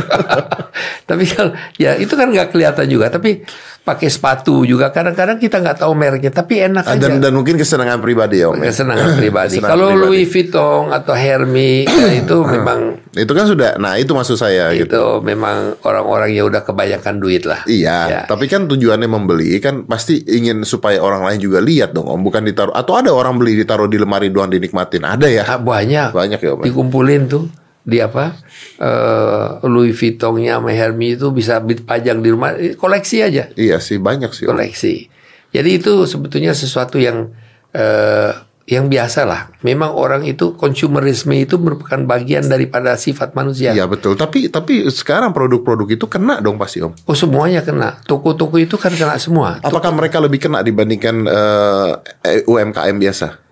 [1.10, 3.12] Tapi kalau ya itu kan nggak kelihatan juga.
[3.12, 3.44] Tapi
[3.84, 7.04] pakai sepatu juga kadang-kadang kita nggak tahu mereknya tapi enak Ah, aja.
[7.04, 8.56] Dan, dan mungkin kesenangan pribadi ya Om.
[8.58, 8.72] ya?
[8.72, 9.50] kesenangan pribadi.
[9.54, 10.04] Kesenangan Kalau pribadi.
[10.08, 12.80] Louis Vuitton atau Hermes ya itu memang
[13.14, 14.90] Itu kan sudah, nah itu maksud saya gitu.
[14.90, 17.62] itu memang orang-orang yang udah kebanyakan duit lah.
[17.64, 18.22] Iya, Ya.
[18.24, 22.42] tapi kan tujuannya membeli kan pasti ingin supaya orang lain juga lihat dong Om, bukan
[22.42, 25.04] ditaruh atau ada orang beli ditaruh di lemari doang dinikmatin.
[25.04, 25.44] Ada ya?
[25.46, 26.10] Ah, banyak.
[26.10, 26.60] Banyak ya Om.
[26.60, 26.66] ya?
[26.66, 27.44] Dikumpulin tuh
[27.84, 28.40] di apa
[28.80, 34.00] eh, Louis Vuittonnya sama Hermes itu bisa dipajang di rumah Eh, koleksi aja Iya sih
[34.00, 35.12] banyak sih koleksi.
[35.54, 37.30] Jadi itu sebetulnya sesuatu yang
[37.76, 38.32] eh,
[38.64, 39.52] yang biasa lah.
[39.60, 43.76] Memang orang itu konsumerisme itu merupakan bagian daripada sifat manusia.
[43.76, 46.96] Iya betul, tapi tapi sekarang produk-produk itu kena dong pasti Om.
[47.04, 48.00] Oh semuanya kena.
[48.08, 49.60] Toko-toko itu kan kena semua.
[49.60, 53.43] Apakah mereka lebih kena dibandingkan eh, UMKM biasa?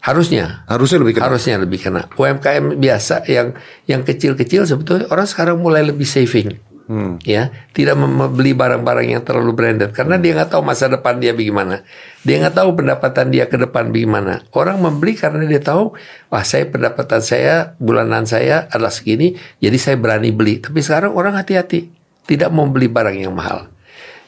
[0.00, 0.64] Harusnya.
[0.64, 1.24] Harusnya lebih kena.
[1.28, 2.02] Harusnya lebih kena.
[2.16, 3.52] UMKM biasa yang
[3.84, 6.56] yang kecil-kecil sebetulnya orang sekarang mulai lebih saving.
[6.90, 7.22] Hmm.
[7.22, 11.86] Ya, tidak membeli barang-barang yang terlalu branded karena dia nggak tahu masa depan dia bagaimana.
[12.26, 14.42] Dia nggak tahu pendapatan dia ke depan bagaimana.
[14.50, 15.94] Orang membeli karena dia tahu,
[16.34, 20.58] wah saya pendapatan saya bulanan saya adalah segini, jadi saya berani beli.
[20.58, 21.94] Tapi sekarang orang hati-hati,
[22.26, 23.70] tidak mau beli barang yang mahal.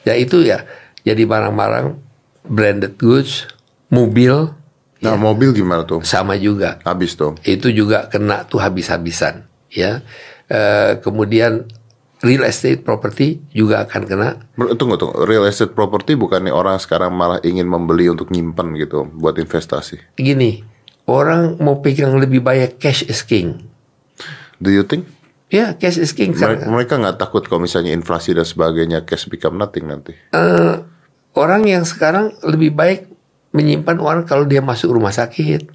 [0.06, 0.62] Ya itu ya,
[1.02, 1.98] jadi barang-barang
[2.46, 3.50] branded goods,
[3.90, 4.54] mobil
[5.02, 6.00] Nah mobil gimana tuh?
[6.02, 7.34] sama juga Habis tuh.
[7.42, 10.00] itu juga kena tuh habis-habisan ya
[10.46, 11.64] Eh, kemudian
[12.20, 14.28] real estate property juga akan kena
[14.76, 19.34] Tunggu tunggu, real estate property bukannya orang sekarang malah ingin membeli untuk nyimpen gitu buat
[19.34, 20.12] investasi.
[20.14, 20.60] gini
[21.04, 23.64] orang mau pegang lebih banyak cash is king
[24.56, 25.08] Do you think?
[25.48, 29.56] ya cash is king Mereka, mereka nggak takut kalau misalnya inflasi dan sebagainya cash become
[29.56, 30.12] nothing nanti.
[30.30, 30.74] Eh,
[31.32, 33.08] orang yang sekarang lebih baik
[33.52, 35.68] menyimpan uang kalau dia masuk rumah sakit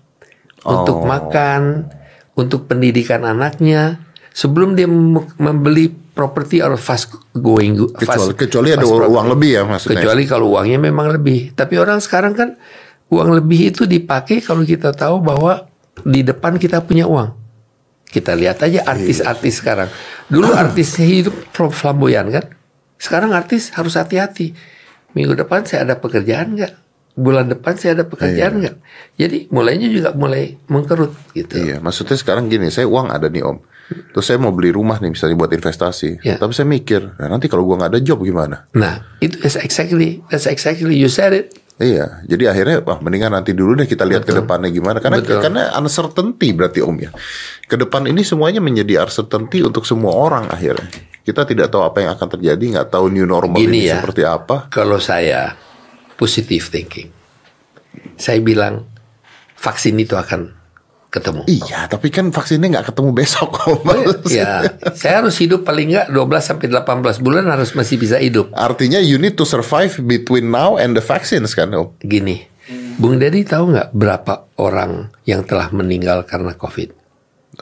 [0.63, 1.05] untuk Oh.
[1.05, 1.87] makan
[2.33, 8.81] untuk pendidikan anaknya sebelum dia mem- membeli property or fast going Kecuali, fast- kecuali ada
[8.81, 10.01] fast uang lebih ya maksudnya.
[10.01, 11.53] Kecuali kalau uangnya memang lebih.
[11.53, 12.49] Tapi orang sekarang kan
[13.07, 15.69] uang lebih itu dipakai kalau kita tahu bahwa
[15.99, 17.37] di depan kita punya uang.
[18.03, 19.91] Kita lihat aja artis-artis sekarang.
[20.25, 22.45] Dulu artis hidup flamboyan kan.
[22.97, 24.57] Sekarang artis harus hati-hati.
[25.11, 26.86] Minggu depan saya ada pekerjaan nggak?
[27.17, 28.77] Bulan depan saya ada pekerjaan nggak?
[29.17, 31.57] Jadi mulainya juga mulai mengkerut gitu.
[31.57, 33.57] Iya, maksudnya sekarang gini, saya uang ada nih om.
[33.87, 36.21] Terus saya mau beli rumah nih misalnya buat investasi.
[36.21, 36.37] Iya.
[36.37, 38.69] Tapi saya mikir, nah, nanti kalau gua nggak ada job gimana?
[38.77, 41.57] Nah, itu is exactly that's exactly you said it.
[41.77, 44.97] Iya, jadi akhirnya wah mendingan nanti dulu deh kita lihat ke depannya gimana.
[44.97, 45.45] Karena Betul.
[45.45, 47.13] karena uncertainty berarti om ya.
[47.69, 50.89] Ke depan ini semuanya menjadi uncertainty untuk semua orang akhirnya.
[51.21, 54.01] Kita tidak tahu apa yang akan terjadi, nggak tahu new normal Gini ini ya.
[54.01, 54.73] seperti apa.
[54.73, 55.53] Kalau saya
[56.17, 57.13] positive thinking,
[58.17, 58.83] saya bilang
[59.55, 60.57] vaksin itu akan
[61.07, 61.41] ketemu.
[61.47, 63.79] Iya, tapi kan vaksinnya nggak ketemu besok om.
[64.27, 64.65] ya,
[64.97, 68.51] saya harus hidup paling nggak 12 sampai 18 bulan harus masih bisa hidup.
[68.57, 71.95] Artinya you need to survive between now and the vaccines kan om.
[72.03, 72.43] Gini,
[72.97, 76.96] Bung Dedi tahu nggak berapa orang yang telah meninggal karena COVID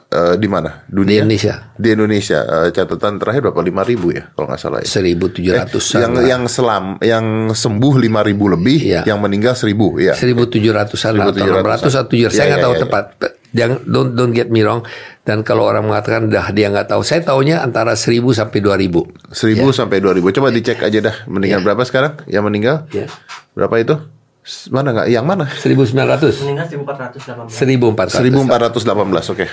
[0.06, 0.86] Eh, di mana?
[0.86, 1.24] di Dunia?
[1.24, 1.74] Indonesia?
[1.74, 3.58] Di Indonesia eh, catatan terakhir berapa?
[3.58, 4.86] Lima ribu ya kalau nggak salah ya.
[4.86, 9.02] 1.700 yang yang selam yang sembuh lima ribu lebih, Iya.
[9.04, 10.14] yang meninggal seribu ya.
[10.14, 11.82] 1700-an atau 1700-an.
[11.82, 13.04] 600 atau 700 saya Iya, nggak iya, tahu iya, tepat
[13.56, 14.84] jangan don't don't get me wrong
[15.24, 19.72] dan kalau orang mengatakan dah dia nggak tahu saya taunya antara 1000 sampai 2000 Seribu
[19.72, 20.28] sampai dua ribu.
[20.30, 21.16] Coba dicek aja dah.
[21.26, 21.66] Meninggal Iya.
[21.66, 22.12] berapa sekarang?
[22.28, 22.76] Yang meninggal?
[22.90, 23.08] ya
[23.52, 23.94] Berapa itu?
[24.70, 25.06] Mana nggak?
[25.10, 25.44] Yang mana?
[25.50, 27.50] 1900 Meninggal 1418.
[27.50, 29.26] 1400 Seribu empat ratus delapan belas.
[29.26, 29.48] Oke.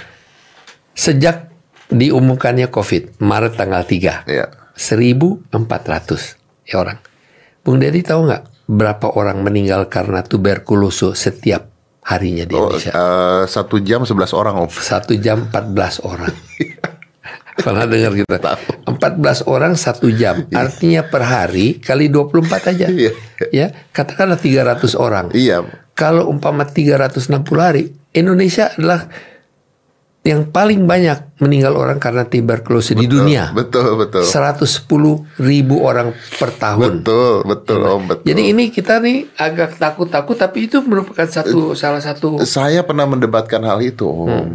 [0.94, 1.50] Sejak
[1.88, 4.46] diumumkannya COVID Maret tanggal 3 Iya.
[4.74, 6.98] 1400 ya orang.
[7.62, 11.70] Bung Dedi tahu nggak berapa orang meninggal karena tuberkulosis setiap
[12.02, 12.92] harinya di Oh, Indonesia?
[12.92, 14.70] eh, satu jam sebelas orang om.
[14.70, 16.34] satu jam 14 orang.
[17.56, 20.42] Pernah dengar kita 14 orang satu jam.
[20.50, 22.88] Artinya per hari kali 24 aja.
[22.90, 23.12] Iya.
[23.54, 25.30] ya katakanlah 300 orang.
[25.32, 25.62] Iya.
[25.94, 29.06] kalau umpama 360 hari Indonesia adalah
[30.24, 34.24] yang paling banyak meninggal orang karena tuberkulosis di dunia Betul betul.
[34.24, 34.88] 110
[35.44, 38.24] ribu orang per tahun Betul betul om betul.
[38.24, 43.60] jadi ini kita nih agak takut-takut tapi itu merupakan satu salah satu Saya pernah mendebatkan
[43.68, 44.08] hal itu.
[44.08, 44.28] Om.
[44.32, 44.54] Hmm.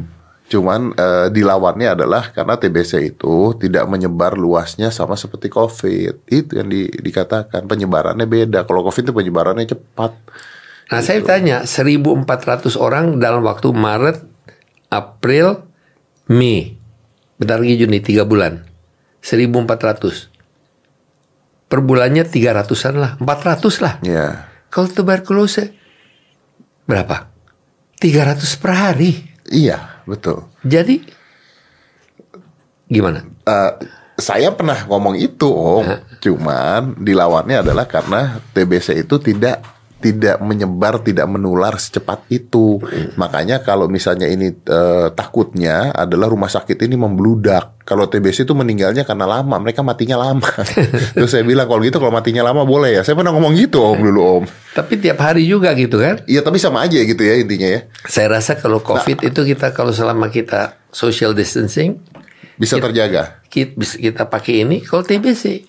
[0.48, 6.24] Cuman eh, dilawannya adalah karena TBC itu tidak menyebar luasnya sama seperti COVID.
[6.24, 8.64] Itu yang di- dikatakan penyebarannya beda.
[8.64, 10.16] Kalau COVID itu penyebarannya cepat.
[10.88, 12.24] Nah saya tanya 1.400
[12.80, 14.24] orang dalam waktu Maret,
[14.88, 15.68] April,
[16.28, 16.76] Mei.
[17.38, 18.64] Bentar lagi Juni, 3 bulan.
[19.22, 20.28] 1.400.
[21.68, 23.94] Per bulannya 300-an lah, 400 lah.
[24.00, 24.48] Ya.
[24.72, 25.68] Kalau tuberkulosis
[26.88, 27.28] berapa?
[28.00, 29.12] 300 per hari.
[29.52, 30.48] Iya, betul.
[30.64, 31.04] Jadi
[32.88, 33.20] gimana?
[33.44, 33.72] Eh,
[34.18, 35.84] saya pernah ngomong itu om,
[36.18, 39.62] cuman dilawannya adalah karena TBC itu tidak
[39.98, 42.78] tidak menyebar, tidak menular secepat itu.
[43.18, 47.82] Makanya kalau misalnya ini eh, takutnya adalah rumah sakit ini membludak.
[47.82, 50.44] Kalau TBC itu meninggalnya karena lama, mereka matinya lama.
[51.16, 53.02] Terus saya bilang kalau gitu kalau matinya lama boleh ya.
[53.02, 54.44] Saya pernah ngomong gitu om dulu om.
[54.76, 56.22] Tapi tiap hari juga gitu kan.
[56.28, 57.80] Iya tapi sama aja gitu ya intinya ya.
[58.06, 61.98] Saya rasa kalau COVID itu kita kalau selama kita social distancing
[62.54, 63.42] Bisa terjaga.
[63.50, 64.84] kita, kita pakai ini.
[64.84, 65.66] Kalau TBC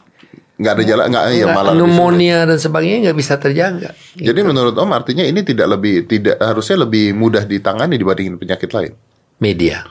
[0.59, 1.71] Nggak ada jalan, nggak ya malah.
[1.71, 3.95] pneumonia dan sebagainya nggak bisa terjaga.
[4.11, 8.91] Jadi menurut Om artinya ini tidak lebih tidak harusnya lebih mudah ditangani dibandingin penyakit lain.
[9.39, 9.87] media.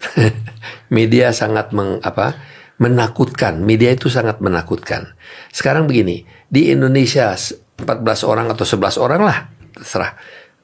[0.96, 2.36] media sangat meng, apa,
[2.76, 3.60] menakutkan.
[3.64, 5.16] Media itu sangat menakutkan.
[5.48, 7.88] Sekarang begini, di Indonesia 14
[8.28, 9.38] orang atau 11 orang lah,
[9.72, 10.12] terserah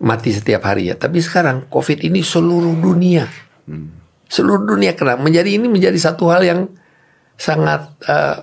[0.01, 0.95] mati setiap hari ya.
[1.01, 3.25] Tapi sekarang COVID ini seluruh dunia,
[4.29, 5.17] seluruh dunia kena.
[5.17, 6.61] Menjadi ini menjadi satu hal yang
[7.37, 8.37] sangat eh,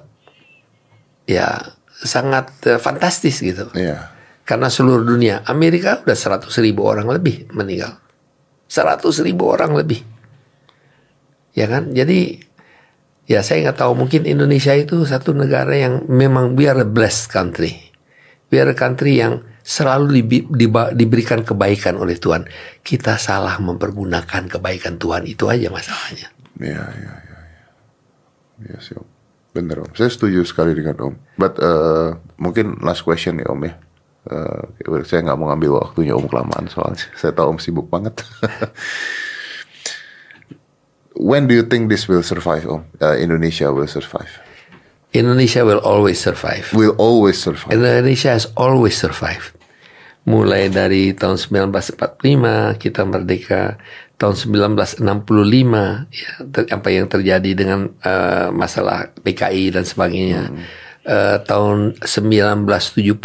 [1.27, 1.47] ya
[1.91, 3.69] sangat eh, fantastis gitu.
[3.73, 4.13] Iya.
[4.43, 7.95] Karena seluruh dunia, Amerika udah 100 ribu orang lebih meninggal.
[8.67, 10.03] 100 ribu orang lebih.
[11.55, 11.95] Ya kan?
[11.95, 12.43] Jadi,
[13.23, 17.31] ya saya nggak tahu mungkin Indonesia itu satu negara yang memang we are a blessed
[17.31, 17.93] country.
[18.51, 22.43] We are a country yang selalu dibi- diba- diberikan kebaikan oleh Tuhan.
[22.83, 26.27] Kita salah mempergunakan kebaikan Tuhan itu aja masalahnya.
[26.59, 27.13] Iya, iya,
[28.67, 28.77] iya.
[28.79, 29.07] Sih Om.
[29.53, 29.91] Bener Om.
[29.93, 31.15] Saya setuju sekali dengan Om.
[31.37, 33.73] But uh, mungkin last question nih Om ya.
[34.23, 37.03] Uh, saya nggak mau ngambil waktunya Om kelamaan soalnya.
[37.19, 38.23] Saya tahu Om sibuk banget.
[41.13, 42.87] When do you think this will survive Om?
[42.97, 44.31] Uh, Indonesia will survive.
[45.13, 46.73] Indonesia will always survive.
[46.73, 47.69] Will always survive.
[47.69, 49.53] Indonesia has always survived.
[50.25, 53.77] Mulai dari tahun 1945 kita merdeka,
[54.23, 55.03] tahun 1965
[56.07, 60.47] ya ter- apa yang terjadi dengan eh, masalah PKI dan sebagainya.
[61.03, 63.19] Eh, tahun 1978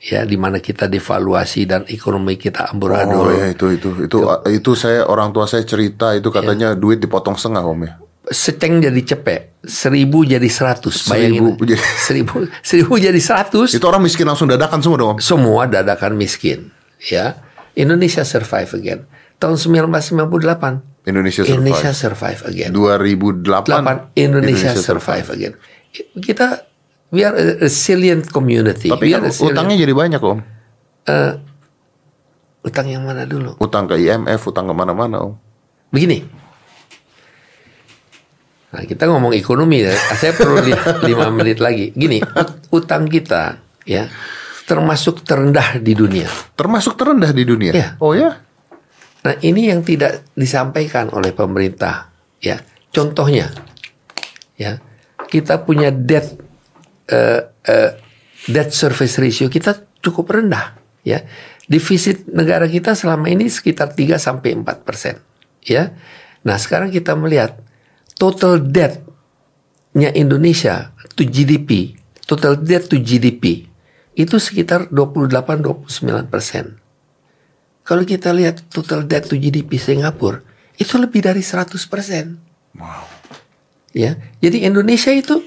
[0.00, 3.26] ya di mana kita devaluasi dan ekonomi kita amburadul.
[3.26, 4.18] Oh ya itu itu itu
[4.48, 7.94] itu saya orang tua saya cerita itu katanya duit dipotong setengah Om ya.
[8.30, 11.10] Seceng jadi cepet, seribu jadi seratus.
[11.10, 13.74] Bayangin, Seribu jadi- seribu, seribu jadi seratus.
[13.74, 15.18] Itu orang miskin langsung dadakan semua dong Om.
[15.18, 16.70] semua dadakan miskin
[17.00, 17.34] ya
[17.72, 19.00] Indonesia survive again
[19.40, 21.56] tahun 1998 Indonesia survive.
[21.56, 23.40] Indonesia survive again 2008
[24.12, 25.52] 8 Indonesia, survive again
[26.14, 26.68] kita
[27.08, 29.56] we are a resilient community Tapi we kan resilient.
[29.56, 30.38] utangnya jadi banyak Om.
[31.02, 31.32] Eh,
[32.60, 35.34] utang yang mana dulu Utang ke IMF, utang ke mana-mana Om.
[35.88, 36.22] begini
[38.70, 40.78] nah kita ngomong ekonomi ya saya perlu li-
[41.10, 44.06] lima menit lagi gini ut- utang kita ya
[44.62, 47.72] termasuk terendah di dunia Termasuk terendah di dunia.
[47.74, 47.88] Iya.
[47.98, 48.38] Oh ya?
[49.20, 52.08] Nah ini yang tidak disampaikan oleh pemerintah,
[52.40, 52.56] ya.
[52.90, 53.52] Contohnya,
[54.58, 54.80] ya
[55.30, 56.26] kita punya debt
[57.06, 57.90] eh, eh,
[58.50, 61.22] debt service ratio kita cukup rendah, ya.
[61.70, 65.20] Defisit negara kita selama ini sekitar 3 sampai 4 persen,
[65.62, 65.94] ya.
[66.42, 67.60] Nah sekarang kita melihat
[68.16, 71.94] total debt-nya Indonesia to GDP,
[72.24, 73.70] total debt to GDP
[74.18, 76.79] itu sekitar 28-29 persen.
[77.90, 80.38] Kalau kita lihat total debt to GDP Singapura
[80.78, 81.74] itu lebih dari 100%.
[82.78, 83.02] Wow.
[83.90, 84.14] Ya.
[84.38, 85.42] Jadi Indonesia itu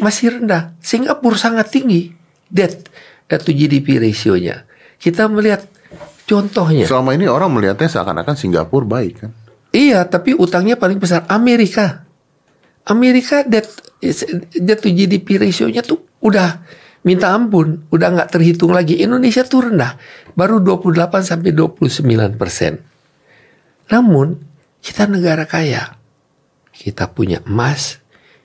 [0.00, 0.72] masih rendah.
[0.80, 2.16] Singapura sangat tinggi
[2.48, 2.88] debt
[3.28, 4.64] debt to GDP rasionya.
[4.96, 5.68] Kita melihat
[6.24, 6.88] contohnya.
[6.88, 9.30] Selama ini orang melihatnya seakan-akan Singapura baik kan.
[9.76, 12.08] Iya, tapi utangnya paling besar Amerika.
[12.88, 13.68] Amerika debt
[14.56, 16.56] debt to GDP rasionya tuh udah
[17.02, 18.98] minta ampun, udah nggak terhitung lagi.
[19.02, 19.98] Indonesia tuh rendah,
[20.34, 22.82] baru 28 sampai 29 persen.
[23.90, 24.38] Namun
[24.82, 25.98] kita negara kaya,
[26.72, 28.00] kita punya emas,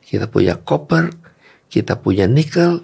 [0.05, 1.13] kita punya koper,
[1.69, 2.83] kita punya nikel,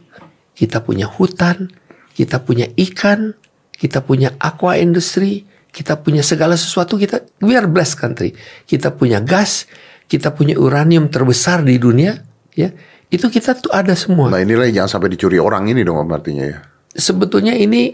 [0.53, 1.69] kita punya hutan,
[2.13, 3.33] kita punya ikan,
[3.73, 5.43] kita punya aqua industry,
[5.73, 8.37] kita punya segala sesuatu kita we are blessed country.
[8.69, 9.65] Kita punya gas,
[10.05, 12.13] kita punya uranium terbesar di dunia,
[12.53, 12.69] ya.
[13.13, 14.33] Itu kita tuh ada semua.
[14.33, 16.57] Nah inilah yang jangan sampai dicuri orang ini dong artinya ya.
[16.97, 17.93] Sebetulnya ini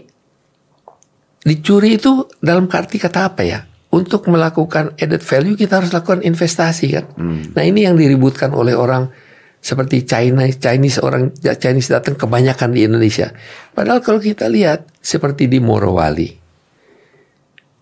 [1.44, 3.60] dicuri itu dalam arti kata apa ya?
[3.92, 7.04] Untuk melakukan added value kita harus lakukan investasi kan.
[7.52, 9.12] Nah ini yang diributkan oleh orang
[9.60, 13.28] seperti China, Chinese orang Chinese datang kebanyakan di Indonesia.
[13.76, 16.32] Padahal kalau kita lihat seperti di Morowali,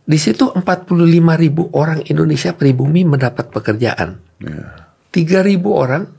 [0.03, 0.91] di situ 45
[1.39, 4.19] ribu orang Indonesia pribumi mendapat pekerjaan.
[4.43, 4.91] Ya.
[5.15, 6.18] 3 ribu orang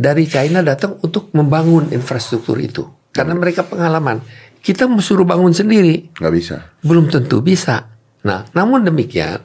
[0.00, 4.24] dari China datang untuk membangun infrastruktur itu karena mereka pengalaman.
[4.60, 6.56] Kita mau suruh bangun sendiri Nggak bisa.
[6.84, 7.92] belum tentu bisa.
[8.24, 9.40] Nah, namun demikian,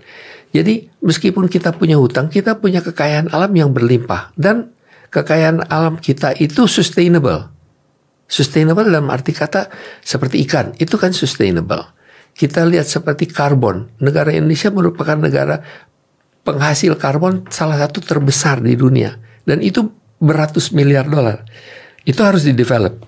[0.56, 4.72] Jadi meskipun kita punya hutang, kita punya kekayaan alam yang berlimpah dan
[5.12, 7.52] kekayaan alam kita itu sustainable.
[8.24, 9.68] Sustainable dalam arti kata
[10.00, 11.84] seperti ikan, itu kan sustainable.
[12.32, 14.00] Kita lihat seperti karbon.
[14.00, 15.60] Negara Indonesia merupakan negara
[16.48, 21.44] penghasil karbon salah satu terbesar di dunia dan itu beratus miliar dolar.
[22.06, 23.02] Itu harus didevelop.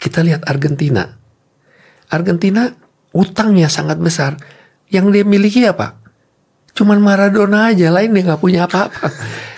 [0.00, 1.06] Kita lihat Argentina.
[2.10, 2.68] Argentina
[3.14, 4.36] utangnya sangat besar.
[4.92, 6.02] Yang dia miliki apa?
[6.72, 9.12] Cuman Maradona aja, lain dia nggak punya apa-apa.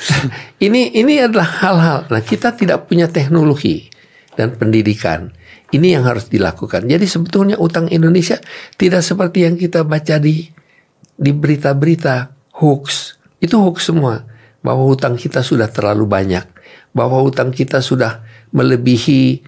[0.66, 1.98] ini ini adalah hal-hal.
[2.10, 3.86] Nah kita tidak punya teknologi
[4.34, 5.30] dan pendidikan.
[5.70, 6.86] Ini yang harus dilakukan.
[6.86, 8.38] Jadi sebetulnya utang Indonesia
[8.78, 10.46] tidak seperti yang kita baca di
[11.14, 13.18] di berita-berita hoax.
[13.38, 14.33] Itu hoax semua.
[14.64, 16.44] Bahwa utang kita sudah terlalu banyak.
[16.96, 19.44] Bahwa utang kita sudah melebihi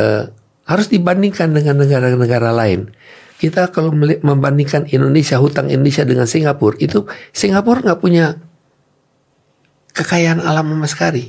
[0.00, 0.32] uh,
[0.64, 2.88] harus dibandingkan dengan negara-negara lain.
[3.36, 3.92] Kita kalau
[4.24, 7.04] membandingkan Indonesia hutang Indonesia dengan Singapura itu
[7.34, 8.40] Singapura nggak punya
[9.92, 11.24] kekayaan alam sama sekali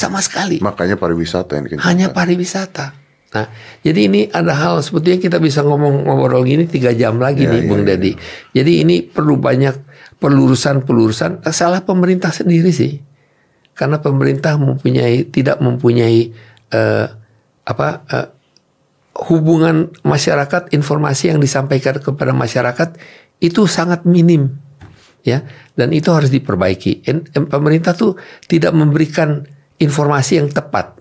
[0.00, 0.62] sama sekali.
[0.64, 1.90] Makanya pariwisata yang dikencangkan.
[1.90, 2.86] Hanya pariwisata.
[3.30, 3.46] Nah,
[3.86, 7.60] jadi ini ada hal sebetulnya kita bisa ngomong ngobrol gini tiga jam lagi ya, nih,
[7.62, 7.94] ya, Bung ya.
[7.94, 8.12] Dedi.
[8.56, 9.74] Jadi ini perlu banyak
[10.20, 11.42] pelurusan-pelurusan.
[11.50, 13.00] Salah pemerintah sendiri sih,
[13.72, 16.30] karena pemerintah mempunyai tidak mempunyai
[16.76, 17.06] uh,
[17.64, 18.28] apa uh,
[19.26, 23.00] hubungan masyarakat, informasi yang disampaikan kepada masyarakat
[23.40, 24.60] itu sangat minim,
[25.24, 25.42] ya,
[25.74, 27.04] dan itu harus diperbaiki.
[27.48, 29.48] Pemerintah tuh tidak memberikan
[29.80, 31.00] informasi yang tepat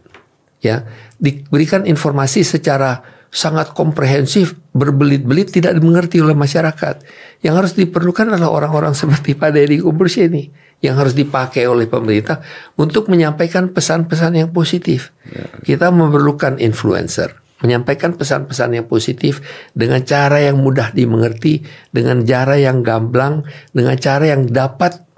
[0.59, 0.83] ya
[1.19, 2.99] diberikan informasi secara
[3.29, 7.05] sangat komprehensif berbelit-belit tidak dimengerti oleh masyarakat
[7.45, 10.49] yang harus diperlukan adalah orang-orang seperti Pak Deddy Kumbers ini
[10.81, 12.41] yang harus dipakai oleh pemerintah
[12.79, 15.45] untuk menyampaikan pesan-pesan yang positif ya.
[15.61, 19.43] kita memerlukan influencer menyampaikan pesan-pesan yang positif
[19.75, 21.59] dengan cara yang mudah dimengerti
[21.91, 23.43] dengan cara yang gamblang
[23.75, 25.09] dengan cara yang dapat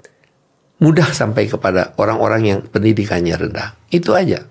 [0.82, 3.78] mudah sampai kepada orang-orang yang pendidikannya rendah.
[3.94, 4.42] Itu aja.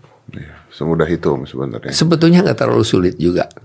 [0.72, 1.91] Semudah itu sebenarnya.
[1.91, 3.51] Sebetulnya nggak terlalu sulit juga.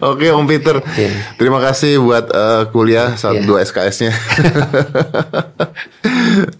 [0.00, 1.36] Oke Om Peter, yeah.
[1.36, 3.48] terima kasih buat uh, kuliah saat yeah.
[3.48, 4.08] dua SKS-nya.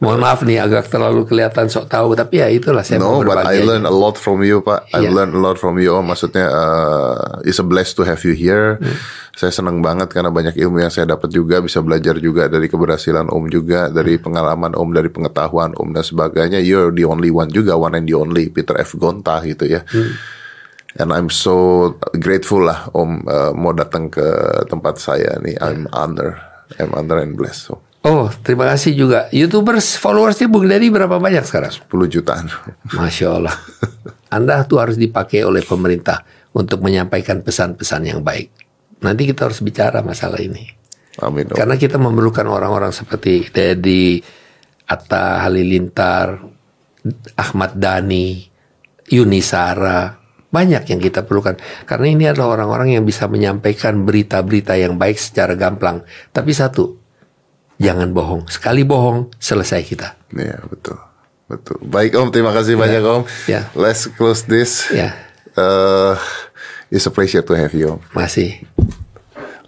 [0.03, 3.65] Mohon maaf nih agak terlalu kelihatan sok tahu, tapi ya itulah saya no, but I
[3.65, 4.93] learn a lot from you Pak.
[4.93, 5.13] I yeah.
[5.13, 5.97] learn a lot from you.
[6.05, 8.77] Maksudnya uh, it's a blessed to have you here.
[8.77, 8.97] Hmm.
[9.33, 13.33] Saya senang banget karena banyak ilmu yang saya dapat juga, bisa belajar juga dari keberhasilan
[13.33, 14.25] Om juga, dari hmm.
[14.29, 16.61] pengalaman Om, dari pengetahuan Om dan sebagainya.
[16.61, 18.93] You're the only one juga, one and the only Peter F.
[19.01, 19.81] Gonta gitu ya.
[19.89, 20.41] Hmm
[21.01, 21.89] And I'm so
[22.21, 24.25] grateful lah Om uh, mau datang ke
[24.69, 25.57] tempat saya nih.
[25.65, 26.37] I'm honor,
[26.77, 27.73] I'm honor and blessed.
[27.73, 27.81] So.
[28.03, 29.31] Oh, terima kasih juga.
[29.33, 31.73] YouTubers followersnya Bung Dedi berapa banyak sekarang?
[31.73, 32.51] 10 jutaan.
[32.93, 33.57] Masya Allah.
[34.37, 38.51] Anda tuh harus dipakai oleh pemerintah untuk menyampaikan pesan-pesan yang baik.
[39.03, 40.65] Nanti kita harus bicara masalah ini.
[41.21, 41.51] Amin.
[41.53, 41.57] Om.
[41.59, 44.23] Karena kita memerlukan orang-orang seperti Dedi,
[44.89, 46.41] Atta Halilintar,
[47.37, 48.47] Ahmad Dhani,
[49.13, 50.23] Yunisara,
[50.53, 51.57] banyak yang kita perlukan.
[51.89, 56.05] Karena ini adalah orang-orang yang bisa menyampaikan berita-berita yang baik secara gamblang.
[56.31, 56.97] Tapi satu,
[57.81, 58.49] jangan bohong.
[58.53, 60.09] Sekali bohong, selesai kita.
[60.33, 60.97] Iya, betul.
[61.53, 61.77] Betul.
[61.85, 62.81] Baik Om, terima kasih ya.
[62.81, 63.23] banyak Om.
[63.45, 63.63] Ya.
[63.77, 64.89] Let's close this.
[64.89, 65.13] Ya.
[65.53, 66.17] Uh,
[66.89, 68.01] it's a pleasure to have you Om.
[68.17, 68.65] Masih.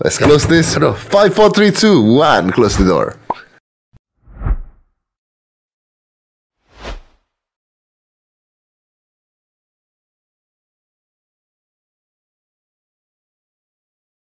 [0.02, 0.74] Let's close this.
[0.74, 0.96] Aduh.
[0.96, 2.50] 5, 4, 3, 2, 1.
[2.50, 3.16] Close the door.